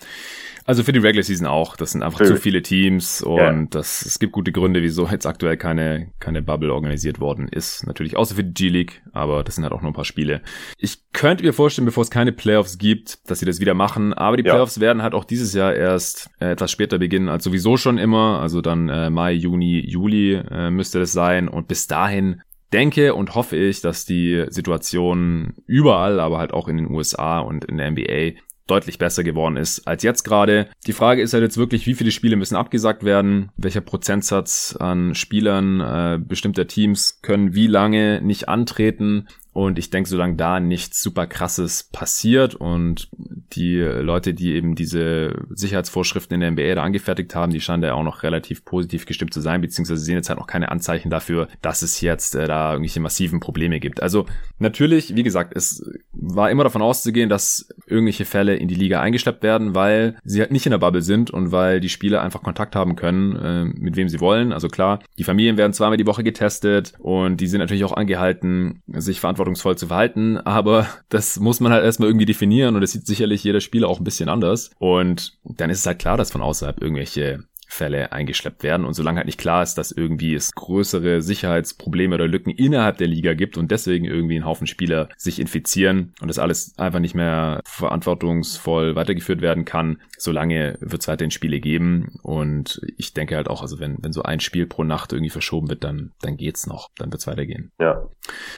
[0.64, 1.76] Also für die Regular Season auch.
[1.76, 3.66] Das sind einfach für, zu viele Teams und yeah.
[3.70, 7.86] das, es gibt gute Gründe, wieso jetzt aktuell keine, keine Bubble organisiert worden ist.
[7.86, 10.40] Natürlich außer für die G-League, aber das sind halt auch nur ein paar Spiele.
[10.78, 14.36] Ich könnte mir vorstellen, bevor es keine Playoffs gibt, dass sie das wieder machen, aber
[14.36, 14.82] die Playoffs ja.
[14.82, 18.40] werden halt auch dieses Jahr erst äh, etwas später beginnen als sowieso schon immer.
[18.40, 23.34] Also dann äh, Mai, Juni, Juli äh, müsste das sein und bis dahin denke und
[23.34, 27.90] hoffe ich, dass die Situation überall, aber halt auch in den USA und in der
[27.90, 30.68] NBA deutlich besser geworden ist als jetzt gerade.
[30.86, 35.14] Die Frage ist halt jetzt wirklich, wie viele Spiele müssen abgesagt werden, welcher Prozentsatz an
[35.14, 39.26] Spielern äh, bestimmter Teams können wie lange nicht antreten.
[39.52, 43.08] Und ich denke, solange da nichts super krasses passiert und
[43.52, 47.92] die Leute, die eben diese Sicherheitsvorschriften in der NBA da angefertigt haben, die scheinen da
[47.92, 51.48] auch noch relativ positiv gestimmt zu sein, beziehungsweise sehen jetzt halt noch keine Anzeichen dafür,
[51.60, 54.02] dass es jetzt äh, da irgendwelche massiven Probleme gibt.
[54.02, 54.26] Also
[54.58, 59.42] natürlich, wie gesagt, es war immer davon auszugehen, dass irgendwelche Fälle in die Liga eingeschleppt
[59.42, 62.74] werden, weil sie halt nicht in der Bubble sind und weil die Spieler einfach Kontakt
[62.74, 64.52] haben können, äh, mit wem sie wollen.
[64.52, 68.82] Also klar, die Familien werden zweimal die Woche getestet und die sind natürlich auch angehalten,
[68.86, 73.06] sich verantwortungsvoll zu verhalten, aber das muss man halt erstmal irgendwie definieren und das sieht
[73.06, 74.70] sicherlich jeder Spieler auch ein bisschen anders.
[74.78, 78.84] Und dann ist es halt klar, dass von außerhalb irgendwelche Fälle eingeschleppt werden.
[78.84, 83.08] Und solange halt nicht klar ist, dass irgendwie es größere Sicherheitsprobleme oder Lücken innerhalb der
[83.08, 87.14] Liga gibt und deswegen irgendwie ein Haufen Spieler sich infizieren und das alles einfach nicht
[87.14, 92.18] mehr verantwortungsvoll weitergeführt werden kann, solange wird es weiterhin Spiele geben.
[92.22, 95.68] Und ich denke halt auch, also wenn, wenn so ein Spiel pro Nacht irgendwie verschoben
[95.70, 96.90] wird, dann, dann geht's noch.
[96.96, 97.72] Dann wird's weitergehen.
[97.80, 98.02] Ja.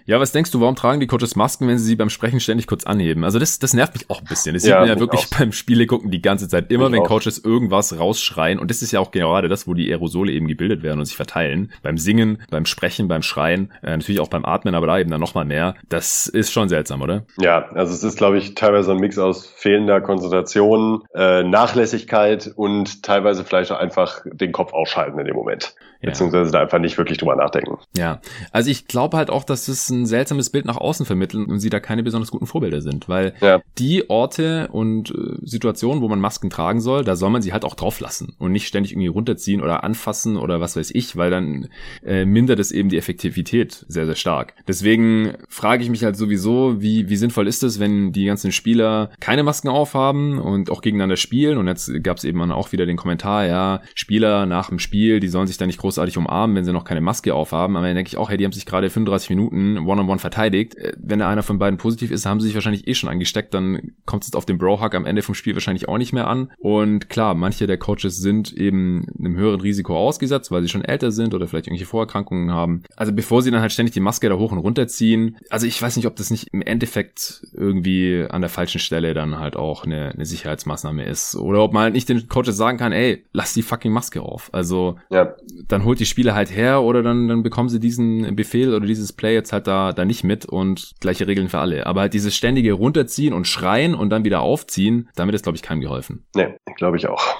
[0.06, 2.66] Ja, was denkst du, warum tragen die Coaches Masken, wenn sie sie beim Sprechen ständig
[2.66, 3.24] kurz anheben?
[3.24, 4.54] Also das, das nervt mich auch ein bisschen.
[4.54, 5.38] Das sieht ja, man ja wirklich auch.
[5.38, 6.72] beim Spiele gucken die ganze Zeit.
[6.72, 7.08] Immer ich wenn auch.
[7.08, 8.58] Coaches irgendwas rausschreien.
[8.58, 11.16] Und das ist ja auch gerade das, wo die Aerosole eben gebildet werden und sich
[11.16, 11.72] verteilen.
[11.82, 15.20] Beim Singen, beim Sprechen, beim Schreien, äh, natürlich auch beim Atmen, aber da eben dann
[15.20, 15.74] nochmal mehr.
[15.88, 17.24] Das ist schon seltsam, oder?
[17.38, 23.02] Ja, also es ist, glaube ich, teilweise ein Mix aus fehlender Konzentration, äh, Nachlässigkeit und
[23.02, 25.74] teilweise vielleicht auch einfach den Kopf ausschalten in dem Moment.
[26.04, 26.10] Ja.
[26.10, 27.78] Beziehungsweise da einfach nicht wirklich drüber nachdenken.
[27.96, 28.20] Ja,
[28.52, 31.70] also ich glaube halt auch, dass es ein seltsames Bild nach außen vermitteln und sie
[31.70, 33.62] da keine besonders guten Vorbilder sind, weil ja.
[33.78, 37.64] die Orte und äh, Situationen, wo man Masken tragen soll, da soll man sie halt
[37.64, 41.30] auch drauf lassen und nicht ständig irgendwie runterziehen oder anfassen oder was weiß ich, weil
[41.30, 41.68] dann
[42.04, 44.54] äh, mindert es eben die Effektivität sehr, sehr stark.
[44.66, 49.10] Deswegen frage ich mich halt sowieso, wie, wie sinnvoll ist es, wenn die ganzen Spieler
[49.20, 52.96] keine Masken aufhaben und auch gegeneinander spielen und jetzt gab es eben auch wieder den
[52.96, 56.72] Kommentar, ja, Spieler nach dem Spiel, die sollen sich da nicht großartig umarmen, wenn sie
[56.72, 59.30] noch keine Maske aufhaben, aber dann denke ich auch, hey, die haben sich gerade 35
[59.30, 60.76] Minuten One-on-One -on -one verteidigt.
[60.76, 63.54] Äh, wenn da einer von beiden positiv ist, haben sie sich wahrscheinlich eh schon angesteckt,
[63.54, 66.50] dann kommt es auf den Bro-Hug am Ende vom Spiel wahrscheinlich auch nicht mehr an.
[66.58, 71.10] Und klar, manche der Coaches sind eben einem höheren Risiko ausgesetzt, weil sie schon älter
[71.10, 72.82] sind oder vielleicht irgendwelche Vorerkrankungen haben.
[72.96, 75.80] Also bevor sie dann halt ständig die Maske da hoch und runter ziehen, also ich
[75.80, 79.84] weiß nicht, ob das nicht im Endeffekt irgendwie an der falschen Stelle dann halt auch
[79.84, 81.36] eine, eine Sicherheitsmaßnahme ist.
[81.36, 84.50] Oder ob man halt nicht den Coaches sagen kann, ey, lass die fucking Maske auf.
[84.52, 85.34] Also ja.
[85.68, 89.12] dann holt die Spieler halt her oder dann, dann bekommen sie diesen Befehl oder dieses
[89.12, 91.86] Play jetzt halt da, da nicht mit und gleiche Regeln für alle.
[91.86, 95.62] Aber halt dieses ständige runterziehen und schreien und dann wieder aufziehen, damit ist, glaube ich,
[95.62, 96.24] keinem geholfen.
[96.34, 97.36] Nee, glaube ich auch.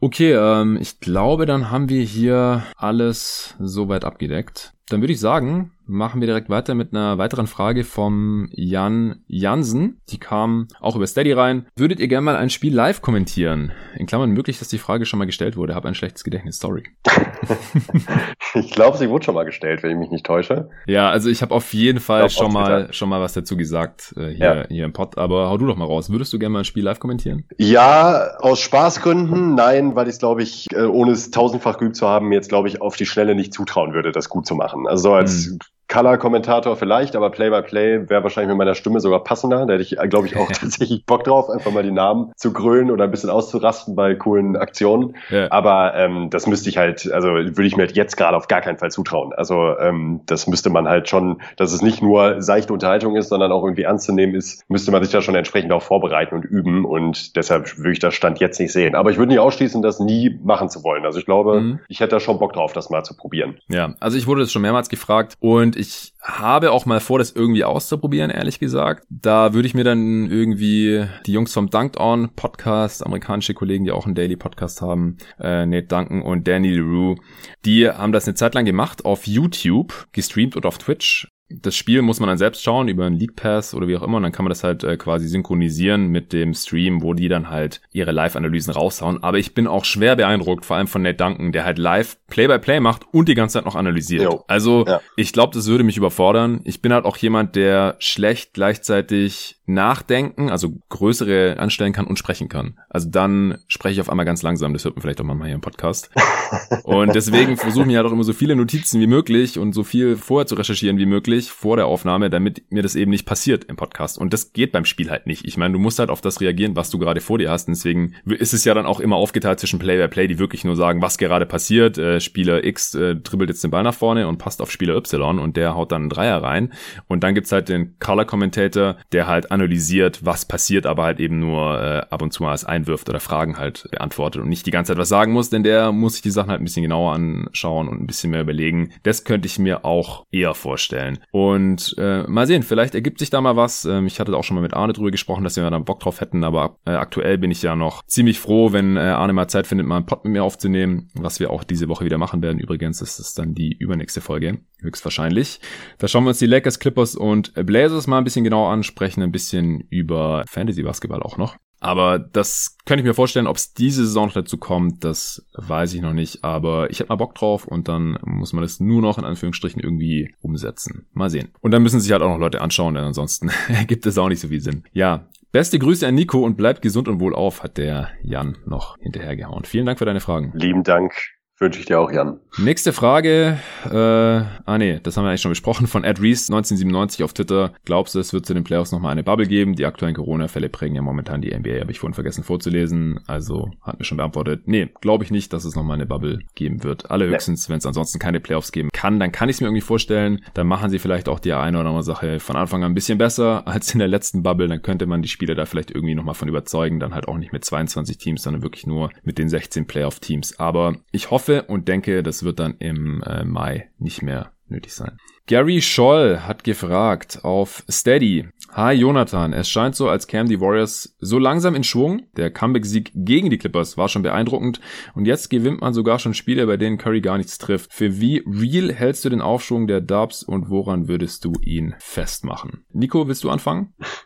[0.00, 4.72] Okay, ähm, ich glaube, dann haben wir hier alles soweit abgedeckt.
[4.88, 10.00] Dann würde ich sagen, machen wir direkt weiter mit einer weiteren Frage vom Jan Jansen.
[10.08, 11.66] Die kam auch über Steady rein.
[11.76, 13.72] Würdet ihr gerne mal ein Spiel live kommentieren?
[13.96, 15.74] In Klammern möglich, dass die Frage schon mal gestellt wurde.
[15.74, 16.58] Hab ein schlechtes Gedächtnis.
[16.58, 16.84] Sorry.
[18.54, 20.70] ich glaube, sie wurde schon mal gestellt, wenn ich mich nicht täusche.
[20.86, 24.28] Ja, also ich habe auf jeden Fall schon mal schon mal was dazu gesagt äh,
[24.28, 24.68] hier, ja.
[24.68, 25.16] hier im Pod.
[25.18, 26.10] Aber hau du doch mal raus.
[26.10, 27.44] Würdest du gerne mal ein Spiel live kommentieren?
[27.58, 29.54] Ja, aus Spaßgründen.
[29.54, 32.68] Nein, weil ich es, glaube ich, äh, ohne es tausendfach geübt zu haben, jetzt, glaube
[32.68, 34.86] ich, auf die Schnelle nicht zutrauen würde, das gut zu machen.
[34.86, 35.58] Also als hm.
[35.88, 39.66] Color-Kommentator vielleicht, aber Play-by-Play wäre wahrscheinlich mit meiner Stimme sogar passender.
[39.66, 42.90] Da hätte ich, glaube ich, auch tatsächlich Bock drauf, einfach mal die Namen zu grölen
[42.90, 45.16] oder ein bisschen auszurasten bei coolen Aktionen.
[45.30, 45.50] Ja.
[45.50, 48.78] Aber ähm, das müsste ich halt, also würde ich mir jetzt gerade auf gar keinen
[48.78, 49.32] Fall zutrauen.
[49.32, 53.52] Also ähm, das müsste man halt schon, dass es nicht nur seichte Unterhaltung ist, sondern
[53.52, 56.44] auch irgendwie ernst zu nehmen ist, müsste man sich da schon entsprechend auch vorbereiten und
[56.44, 56.84] üben.
[56.84, 58.96] Und deshalb würde ich das Stand jetzt nicht sehen.
[58.96, 61.04] Aber ich würde nicht ausschließen, das nie machen zu wollen.
[61.04, 61.78] Also ich glaube, mhm.
[61.88, 63.56] ich hätte da schon Bock drauf, das mal zu probieren.
[63.68, 67.32] Ja, also ich wurde das schon mehrmals gefragt und Ich habe auch mal vor, das
[67.32, 69.06] irgendwie auszuprobieren, ehrlich gesagt.
[69.08, 73.92] Da würde ich mir dann irgendwie die Jungs vom Dunked On Podcast, amerikanische Kollegen, die
[73.92, 77.20] auch einen Daily Podcast haben, äh, Nate Duncan und Danny LeRoux,
[77.64, 82.02] die haben das eine Zeit lang gemacht auf YouTube, gestreamt und auf Twitch das Spiel
[82.02, 84.32] muss man dann selbst schauen über einen League Pass oder wie auch immer und dann
[84.32, 88.10] kann man das halt äh, quasi synchronisieren mit dem Stream, wo die dann halt ihre
[88.10, 89.22] Live-Analysen raushauen.
[89.22, 92.78] Aber ich bin auch schwer beeindruckt, vor allem von Nate Duncan, der halt live Play-by-Play
[92.78, 94.24] -play macht und die ganze Zeit noch analysiert.
[94.24, 94.44] Jo.
[94.48, 95.00] Also ja.
[95.14, 96.60] ich glaube, das würde mich überfordern.
[96.64, 102.48] Ich bin halt auch jemand, der schlecht gleichzeitig nachdenken, also größere anstellen kann und sprechen
[102.48, 102.78] kann.
[102.88, 105.54] Also dann spreche ich auf einmal ganz langsam, das hört man vielleicht auch mal hier
[105.54, 106.10] im Podcast.
[106.84, 110.16] und deswegen versuche ich halt auch immer so viele Notizen wie möglich und so viel
[110.16, 113.76] vorher zu recherchieren wie möglich vor der Aufnahme, damit mir das eben nicht passiert im
[113.76, 114.18] Podcast.
[114.18, 115.46] Und das geht beim Spiel halt nicht.
[115.46, 117.68] Ich meine, du musst halt auf das reagieren, was du gerade vor dir hast.
[117.68, 121.02] Deswegen ist es ja dann auch immer aufgeteilt zwischen Play-by-Play, -Play, die wirklich nur sagen,
[121.02, 121.98] was gerade passiert.
[121.98, 125.38] Äh, Spieler X äh, dribbelt jetzt den Ball nach vorne und passt auf Spieler Y
[125.38, 126.72] und der haut dann einen Dreier rein.
[127.08, 131.38] Und dann gibt's halt den Color Commentator, der halt analysiert, was passiert, aber halt eben
[131.38, 134.70] nur äh, ab und zu mal als einwirft oder Fragen halt beantwortet und nicht die
[134.70, 137.12] ganze Zeit was sagen muss, denn der muss sich die Sachen halt ein bisschen genauer
[137.12, 138.92] anschauen und ein bisschen mehr überlegen.
[139.02, 141.18] Das könnte ich mir auch eher vorstellen.
[141.32, 143.84] Und äh, mal sehen, vielleicht ergibt sich da mal was.
[143.84, 146.20] Ähm, ich hatte auch schon mal mit Arne drüber gesprochen, dass wir da Bock drauf
[146.20, 149.66] hätten, aber äh, aktuell bin ich ja noch ziemlich froh, wenn äh, Arne mal Zeit
[149.66, 152.58] findet, mal einen Pod mit mir aufzunehmen, was wir auch diese Woche wieder machen werden.
[152.58, 155.60] Übrigens ist es dann die übernächste Folge, höchstwahrscheinlich.
[155.98, 159.22] Da schauen wir uns die Lakers, Clippers und Blazers mal ein bisschen genauer an, sprechen
[159.22, 161.56] ein bisschen über Fantasy Basketball auch noch.
[161.80, 165.94] Aber das könnte ich mir vorstellen, ob es diese Saison noch dazu kommt, das weiß
[165.94, 166.42] ich noch nicht.
[166.42, 169.82] Aber ich hätte mal Bock drauf und dann muss man das nur noch in Anführungsstrichen
[169.82, 171.06] irgendwie umsetzen.
[171.12, 171.48] Mal sehen.
[171.60, 173.50] Und dann müssen sich halt auch noch Leute anschauen, denn ansonsten
[173.86, 174.84] gibt es auch nicht so viel Sinn.
[174.92, 178.98] Ja, Beste Grüße an Nico und bleibt gesund und wohl auf, hat der Jan noch
[178.98, 179.64] hinterhergehauen.
[179.64, 180.52] Vielen Dank für deine Fragen.
[180.54, 181.14] Lieben Dank.
[181.58, 182.38] Wünsche ich dir auch, Jan.
[182.58, 183.58] Nächste Frage.
[183.86, 185.86] Äh, ah nee, das haben wir eigentlich schon besprochen.
[185.86, 187.72] Von Ed Reese 1997 auf Twitter.
[187.86, 189.74] Glaubst du, es wird zu den Playoffs nochmal eine Bubble geben?
[189.74, 193.20] Die aktuellen Corona-Fälle prägen ja momentan die NBA, habe ich vorhin vergessen vorzulesen.
[193.26, 194.64] Also hat mir schon beantwortet.
[194.66, 197.10] Nee, glaube ich nicht, dass es nochmal eine Bubble geben wird.
[197.10, 197.72] Allerhöchstens, nee.
[197.72, 200.42] wenn es ansonsten keine Playoffs geben kann, dann kann ich es mir irgendwie vorstellen.
[200.52, 203.16] Dann machen sie vielleicht auch die eine oder andere Sache von Anfang an ein bisschen
[203.16, 204.68] besser als in der letzten Bubble.
[204.68, 207.00] Dann könnte man die Spieler da vielleicht irgendwie nochmal von überzeugen.
[207.00, 210.58] Dann halt auch nicht mit 22 Teams, sondern wirklich nur mit den 16 Playoff-Teams.
[210.60, 214.94] Aber ich hoffe, hoffe und denke, das wird dann im äh, Mai nicht mehr nötig
[214.94, 215.18] sein.
[215.46, 218.48] Gary Scholl hat gefragt auf Steady.
[218.72, 222.26] Hi Jonathan, es scheint so, als kämen die Warriors so langsam in Schwung.
[222.36, 224.80] Der Comeback-Sieg gegen die Clippers war schon beeindruckend
[225.14, 227.92] und jetzt gewinnt man sogar schon Spiele, bei denen Curry gar nichts trifft.
[227.92, 232.84] Für wie real hältst du den Aufschwung der Dubs und woran würdest du ihn festmachen?
[232.92, 233.94] Nico, willst du anfangen?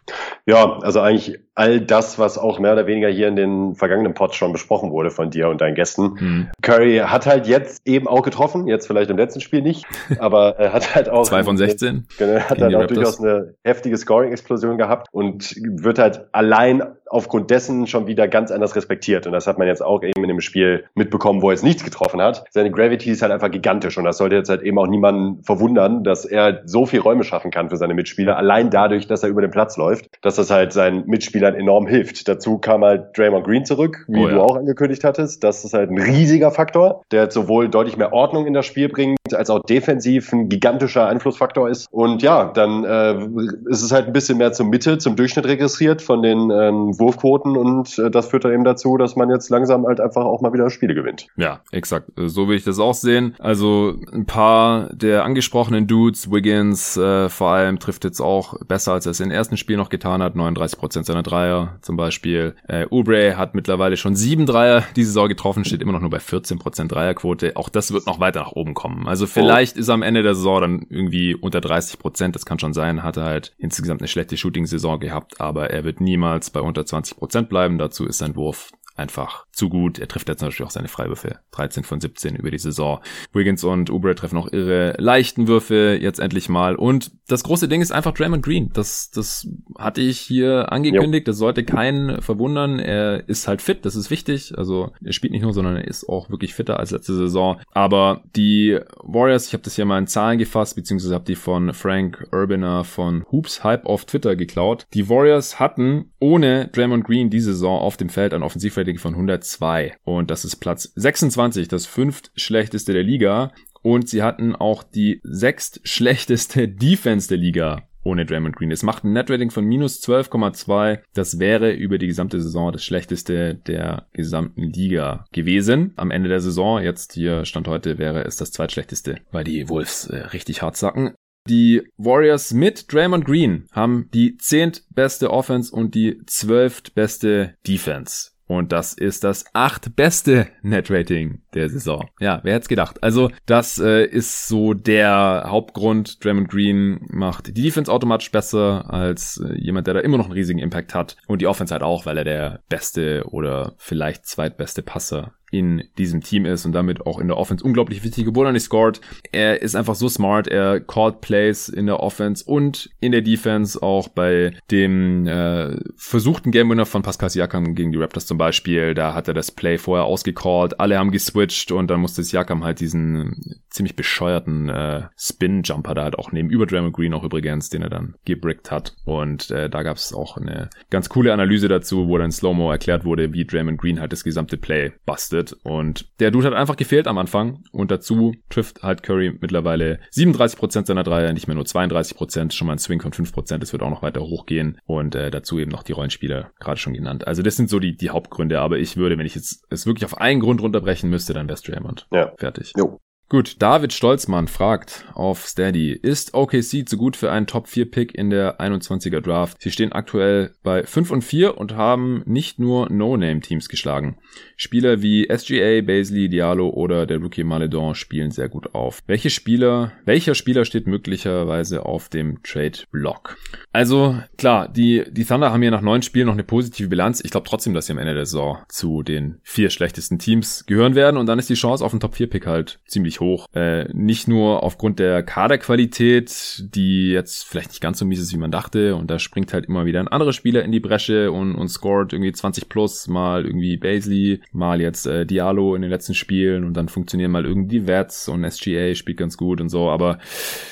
[0.51, 4.35] Ja, also eigentlich all das, was auch mehr oder weniger hier in den vergangenen Pods
[4.35, 6.19] schon besprochen wurde von dir und deinen Gästen.
[6.19, 6.49] Hm.
[6.61, 9.85] Curry hat halt jetzt eben auch getroffen, jetzt vielleicht im letzten Spiel nicht,
[10.19, 11.23] aber er hat halt auch.
[11.23, 12.07] Zwei von 16.
[12.19, 17.87] Genau, hat halt auch durchaus eine heftige Scoring-Explosion gehabt und wird halt allein aufgrund dessen
[17.87, 19.27] schon wieder ganz anders respektiert.
[19.27, 21.85] Und das hat man jetzt auch eben in dem Spiel mitbekommen, wo er jetzt nichts
[21.85, 22.45] getroffen hat.
[22.51, 26.05] Seine Gravity ist halt einfach gigantisch und das sollte jetzt halt eben auch niemanden verwundern,
[26.05, 29.43] dass er so viel Räume schaffen kann für seine Mitspieler, allein dadurch, dass er über
[29.43, 32.29] den Platz läuft, dass das halt seinen Mitspielern enorm hilft.
[32.29, 34.35] Dazu kam halt Draymond Green zurück, wie oh, ja.
[34.35, 35.43] du auch angekündigt hattest.
[35.43, 39.20] Das ist halt ein riesiger Faktor, der sowohl deutlich mehr Ordnung in das Spiel bringt,
[39.35, 41.89] als auch defensiv ein gigantischer Einflussfaktor ist.
[41.91, 43.27] Und ja, dann äh,
[43.71, 47.57] ist es halt ein bisschen mehr zur Mitte, zum Durchschnitt regressiert von den ähm, Wurfquoten
[47.57, 50.53] und äh, das führt dann eben dazu, dass man jetzt langsam halt einfach auch mal
[50.53, 51.27] wieder Spiele gewinnt.
[51.37, 52.11] Ja, exakt.
[52.17, 53.35] So will ich das auch sehen.
[53.39, 59.07] Also ein paar der angesprochenen Dudes, Wiggins äh, vor allem, trifft jetzt auch besser, als
[59.07, 60.37] er es im ersten Spiel noch getan hat.
[60.37, 62.55] 39 Prozent seiner Dreier zum Beispiel.
[62.69, 66.21] Äh, Ubre hat mittlerweile schon sieben Dreier diese Saison getroffen, steht immer noch nur bei
[66.21, 67.57] 14 Prozent Dreierquote.
[67.57, 69.07] Auch das wird noch weiter nach oben kommen.
[69.09, 69.81] Also vielleicht oh.
[69.81, 72.35] ist er am Ende der Saison dann irgendwie unter 30 Prozent.
[72.35, 73.03] Das kann schon sein.
[73.03, 77.49] Hatte halt insgesamt eine schlechte Shooting-Saison gehabt, aber er wird niemals bei unter 20 Prozent
[77.49, 77.79] bleiben.
[77.79, 78.71] Dazu ist sein Wurf
[79.01, 79.99] einfach zu gut.
[79.99, 81.41] Er trifft jetzt natürlich auch seine Freiwürfe.
[81.53, 83.01] 13 von 17 über die Saison.
[83.33, 86.77] Wiggins und Oubre treffen auch ihre leichten Würfe jetzt endlich mal.
[86.77, 88.71] Und das große Ding ist einfach Draymond Green.
[88.73, 91.27] Das, das hatte ich hier angekündigt.
[91.27, 92.79] Das sollte keinen verwundern.
[92.79, 93.85] Er ist halt fit.
[93.85, 94.57] Das ist wichtig.
[94.57, 97.61] Also er spielt nicht nur, sondern er ist auch wirklich fitter als letzte Saison.
[97.73, 101.73] Aber die Warriors, ich habe das hier mal in Zahlen gefasst, beziehungsweise habe die von
[101.73, 104.87] Frank Urbiner von Hoops Hype auf Twitter geklaut.
[104.95, 108.43] Die Warriors hatten ohne Draymond Green diese Saison auf dem Feld ein
[108.91, 109.97] Offensivrating von 100 2.
[110.05, 113.53] Und das ist Platz 26, das fünft schlechteste der Liga.
[113.83, 118.71] Und sie hatten auch die sechst schlechteste Defense der Liga ohne Draymond Green.
[118.71, 121.01] Es macht ein Netrating von minus 12,2.
[121.13, 125.93] Das wäre über die gesamte Saison das schlechteste der gesamten Liga gewesen.
[125.97, 130.07] Am Ende der Saison, jetzt hier Stand heute, wäre es das zweitschlechteste, weil die Wolves
[130.07, 131.13] äh, richtig hart sacken.
[131.47, 138.31] Die Warriors mit Draymond Green haben die zehntbeste Offense und die zwölftbeste Defense.
[138.51, 142.11] Und das ist das acht beste Net-Rating der Saison.
[142.19, 143.01] Ja, wer hätte es gedacht?
[143.01, 146.25] Also, das äh, ist so der Hauptgrund.
[146.25, 150.35] Draymond Green macht die Defense automatisch besser als äh, jemand, der da immer noch einen
[150.35, 151.17] riesigen Impact hat.
[151.29, 156.21] Und die Offense halt auch, weil er der beste oder vielleicht zweitbeste Passer in diesem
[156.23, 159.01] Team ist und damit auch in der Offense unglaublich wichtig, obwohl er nicht scored.
[159.33, 163.83] Er ist einfach so smart, er called Plays in der Offense und in der Defense,
[163.83, 168.95] auch bei dem äh, versuchten Game Winner von Pascal Siakam gegen die Raptors zum Beispiel,
[168.95, 172.81] da hat er das Play vorher ausgecallt, alle haben geswitcht und dann musste Siakam halt
[172.81, 177.83] diesen ziemlich bescheuerten äh, Spin-Jumper da halt auch nehmen, über Draymond Green auch übrigens, den
[177.83, 178.95] er dann gebrickt hat.
[179.05, 183.05] Und äh, da gab es auch eine ganz coole Analyse dazu, wo dann Slow-Mo erklärt
[183.05, 185.57] wurde, wie Draymond Green halt das gesamte Play bustet wird.
[185.65, 187.63] Und der Dude hat einfach gefehlt am Anfang.
[187.73, 192.75] Und dazu trifft halt Curry mittlerweile 37% seiner Dreier, nicht mehr nur 32%, schon mal
[192.75, 193.63] ein Swing von 5%.
[193.63, 194.79] Es wird auch noch weiter hochgehen.
[194.85, 197.27] Und äh, dazu eben noch die Rollenspieler, gerade schon genannt.
[197.27, 198.61] Also das sind so die, die Hauptgründe.
[198.61, 201.61] Aber ich würde, wenn ich jetzt es wirklich auf einen Grund runterbrechen müsste, dann wäre
[201.61, 202.07] Draymond.
[202.13, 202.33] Ja.
[202.39, 202.73] Fertig.
[202.77, 203.01] Jo.
[203.31, 208.61] Gut, David Stolzmann fragt auf Steady, ist OKC zu gut für einen Top-4-Pick in der
[208.61, 209.63] 21er Draft?
[209.63, 214.19] Sie stehen aktuell bei 5 und 4 und haben nicht nur No-Name-Teams geschlagen.
[214.57, 218.99] Spieler wie SGA, Baisley, Diallo oder der Rookie Maledon spielen sehr gut auf.
[219.07, 223.39] Welche Spieler, welcher Spieler steht möglicherweise auf dem Trade-Block?
[223.71, 227.21] Also, klar, die, die Thunder haben hier nach neun Spielen noch eine positive Bilanz.
[227.25, 230.97] Ich glaube trotzdem, dass sie am Ende der Saison zu den vier schlechtesten Teams gehören
[230.97, 233.47] werden und dann ist die Chance auf einen Top-4-Pick halt ziemlich hoch.
[233.55, 238.39] Äh, nicht nur aufgrund der Kaderqualität, die jetzt vielleicht nicht ganz so mies ist, wie
[238.39, 238.97] man dachte.
[238.97, 242.13] Und da springt halt immer wieder ein anderer Spieler in die Bresche und, und scored
[242.13, 246.75] irgendwie 20 plus, mal irgendwie Baisley, mal jetzt äh, Diallo in den letzten Spielen und
[246.75, 249.91] dann funktionieren mal irgendwie Vets und SGA spielt ganz gut und so.
[249.91, 250.19] Aber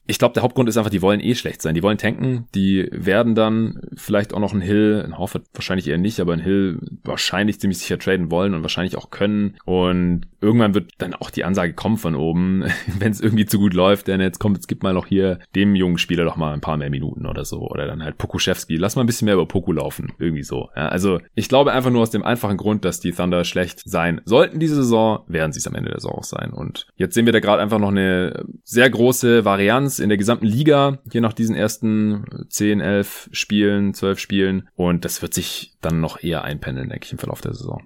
[0.06, 1.74] ich glaube, der Hauptgrund ist einfach, die wollen eh schlecht sein.
[1.74, 5.98] Die wollen tanken, die werden dann vielleicht auch noch einen Hill, ein Hoffert wahrscheinlich eher
[5.98, 9.56] nicht, aber ein Hill wahrscheinlich ziemlich sicher traden wollen und wahrscheinlich auch können.
[9.64, 12.37] Und irgendwann wird dann auch die Ansage kommen von oben,
[12.98, 15.74] wenn es irgendwie zu gut läuft, denn jetzt kommt, jetzt gibt mal noch hier dem
[15.74, 17.60] jungen Spieler doch mal ein paar mehr Minuten oder so.
[17.68, 18.76] Oder dann halt Pokuschewski.
[18.76, 20.12] Lass mal ein bisschen mehr über Poku laufen.
[20.18, 20.68] Irgendwie so.
[20.76, 24.20] Ja, also ich glaube einfach nur aus dem einfachen Grund, dass die Thunder schlecht sein
[24.24, 26.52] sollten diese Saison, werden sie es am Ende der Saison auch sein.
[26.52, 30.46] Und jetzt sehen wir da gerade einfach noch eine sehr große Varianz in der gesamten
[30.46, 34.68] Liga, hier nach diesen ersten 10, 11 Spielen, 12 Spielen.
[34.76, 37.82] Und das wird sich dann noch eher einpendeln, denke ich, im Verlauf der Saison.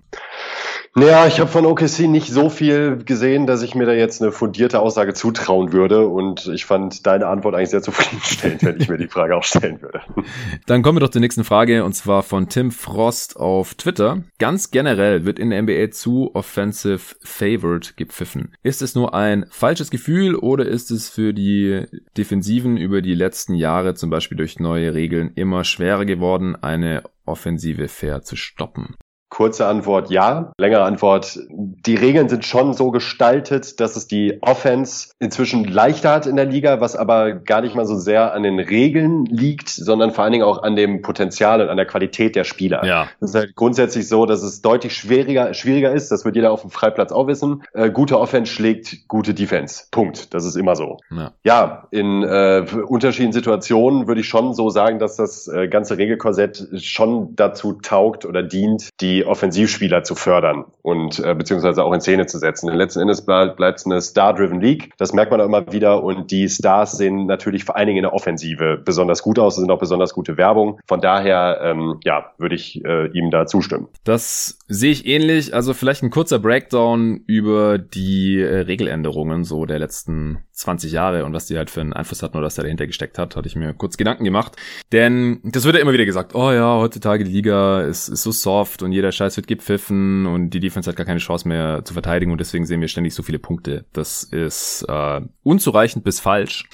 [0.95, 4.31] Naja, ich habe von OKC nicht so viel gesehen, dass ich mir da jetzt eine
[4.31, 6.07] fundierte Aussage zutrauen würde.
[6.07, 9.81] Und ich fand deine Antwort eigentlich sehr zufriedenstellend, wenn ich mir die Frage auch stellen
[9.81, 10.03] würde.
[10.67, 14.23] Dann kommen wir doch zur nächsten Frage und zwar von Tim Frost auf Twitter.
[14.39, 18.55] Ganz generell wird in der NBA zu offensive favored gepfiffen.
[18.63, 21.87] Ist es nur ein falsches Gefühl oder ist es für die
[22.19, 27.89] Defensiven über die letzten Jahre zum Beispiel durch neue Regeln immer schwerer geworden, eine Offensive
[27.89, 28.97] fair zu stoppen?
[29.33, 30.53] Kurze Antwort ja.
[30.59, 36.27] Längere Antwort, die Regeln sind schon so gestaltet, dass es die Offense inzwischen leichter hat
[36.27, 40.11] in der Liga, was aber gar nicht mal so sehr an den Regeln liegt, sondern
[40.11, 42.85] vor allen Dingen auch an dem Potenzial und an der Qualität der Spieler.
[42.85, 43.09] Ja.
[43.21, 46.13] Es ist halt grundsätzlich so, dass es deutlich schwieriger, schwieriger ist.
[46.13, 47.63] Das wird jeder auf dem Freiplatz auch wissen.
[47.73, 49.85] Äh, gute Offense schlägt gute Defense.
[49.91, 50.35] Punkt.
[50.35, 50.99] Das ist immer so.
[51.11, 55.97] Ja, ja in äh, unterschiedlichen Situationen würde ich schon so sagen, dass das äh, ganze
[55.97, 62.01] Regelkorsett schon dazu taugt oder dient, die Offensivspieler zu fördern und äh, beziehungsweise auch in
[62.01, 62.67] Szene zu setzen.
[62.67, 64.91] Denn letzten Endes bleibt es eine Star-driven League.
[64.99, 68.05] Das merkt man auch immer wieder und die Stars sehen natürlich vor allen Dingen in
[68.05, 69.57] der Offensive besonders gut aus.
[69.57, 70.81] Sind auch besonders gute Werbung.
[70.87, 73.89] Von daher, ähm, ja, würde ich äh, ihm da zustimmen.
[74.05, 75.55] Das sehe ich ähnlich.
[75.55, 81.33] Also vielleicht ein kurzer Breakdown über die äh, Regeländerungen so der letzten 20 Jahre und
[81.33, 83.57] was die halt für einen Einfluss hatten oder was da dahinter gesteckt hat, hatte ich
[83.57, 84.57] mir kurz Gedanken gemacht.
[84.93, 88.31] Denn das wird ja immer wieder gesagt, oh ja, heutzutage die Liga ist, ist so
[88.31, 91.93] soft und jeder Scheiß wird gepfiffen und die Defense hat gar keine Chance mehr zu
[91.95, 93.85] verteidigen und deswegen sehen wir ständig so viele Punkte.
[93.93, 96.69] Das ist äh, unzureichend bis falsch.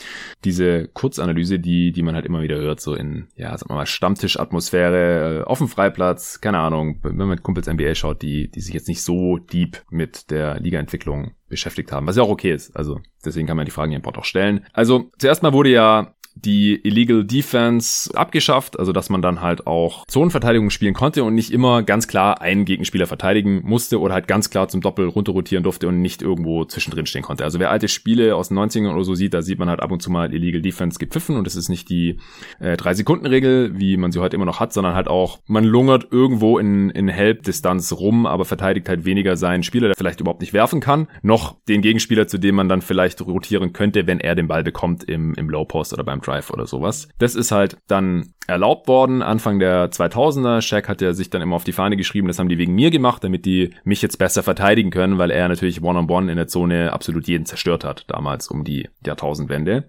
[0.45, 3.87] Diese Kurzanalyse, die, die man halt immer wieder hört, so in, ja, sagen wir mal,
[3.87, 8.61] Stammtischatmosphäre, äh, auf dem Freiplatz, keine Ahnung, wenn man mit Kumpels NBA schaut, die, die
[8.61, 12.77] sich jetzt nicht so deep mit der Ligaentwicklung beschäftigt haben, was ja auch okay ist.
[12.77, 14.67] Also deswegen kann man die Fragen hier im Pod auch stellen.
[14.73, 16.15] Also zuerst mal wurde ja
[16.45, 21.51] die Illegal Defense abgeschafft, also dass man dann halt auch Zonenverteidigung spielen konnte und nicht
[21.53, 25.89] immer ganz klar einen Gegenspieler verteidigen musste oder halt ganz klar zum Doppel runterrotieren durfte
[25.89, 27.45] und nicht irgendwo zwischendrin stehen konnte.
[27.45, 29.91] Also wer alte Spiele aus den 90ern oder so sieht, da sieht man halt ab
[29.91, 32.19] und zu mal Illegal Defense gepfiffen und es ist nicht die
[32.61, 36.59] äh, 3-Sekunden-Regel, wie man sie heute immer noch hat, sondern halt auch, man lungert irgendwo
[36.59, 40.81] in, in Help-Distanz rum, aber verteidigt halt weniger seinen Spieler, der vielleicht überhaupt nicht werfen
[40.81, 44.63] kann, noch den Gegenspieler, zu dem man dann vielleicht rotieren könnte, wenn er den Ball
[44.63, 47.09] bekommt im, im Low Post oder beim Drive oder sowas.
[47.19, 50.63] Das ist halt dann erlaubt worden, Anfang der 2000er.
[50.63, 52.91] Shaq hat ja sich dann immer auf die Fahne geschrieben, das haben die wegen mir
[52.91, 56.37] gemacht, damit die mich jetzt besser verteidigen können, weil er natürlich One-on-One -on -one in
[56.37, 59.89] der Zone absolut jeden zerstört hat, damals um die Jahrtausendwende.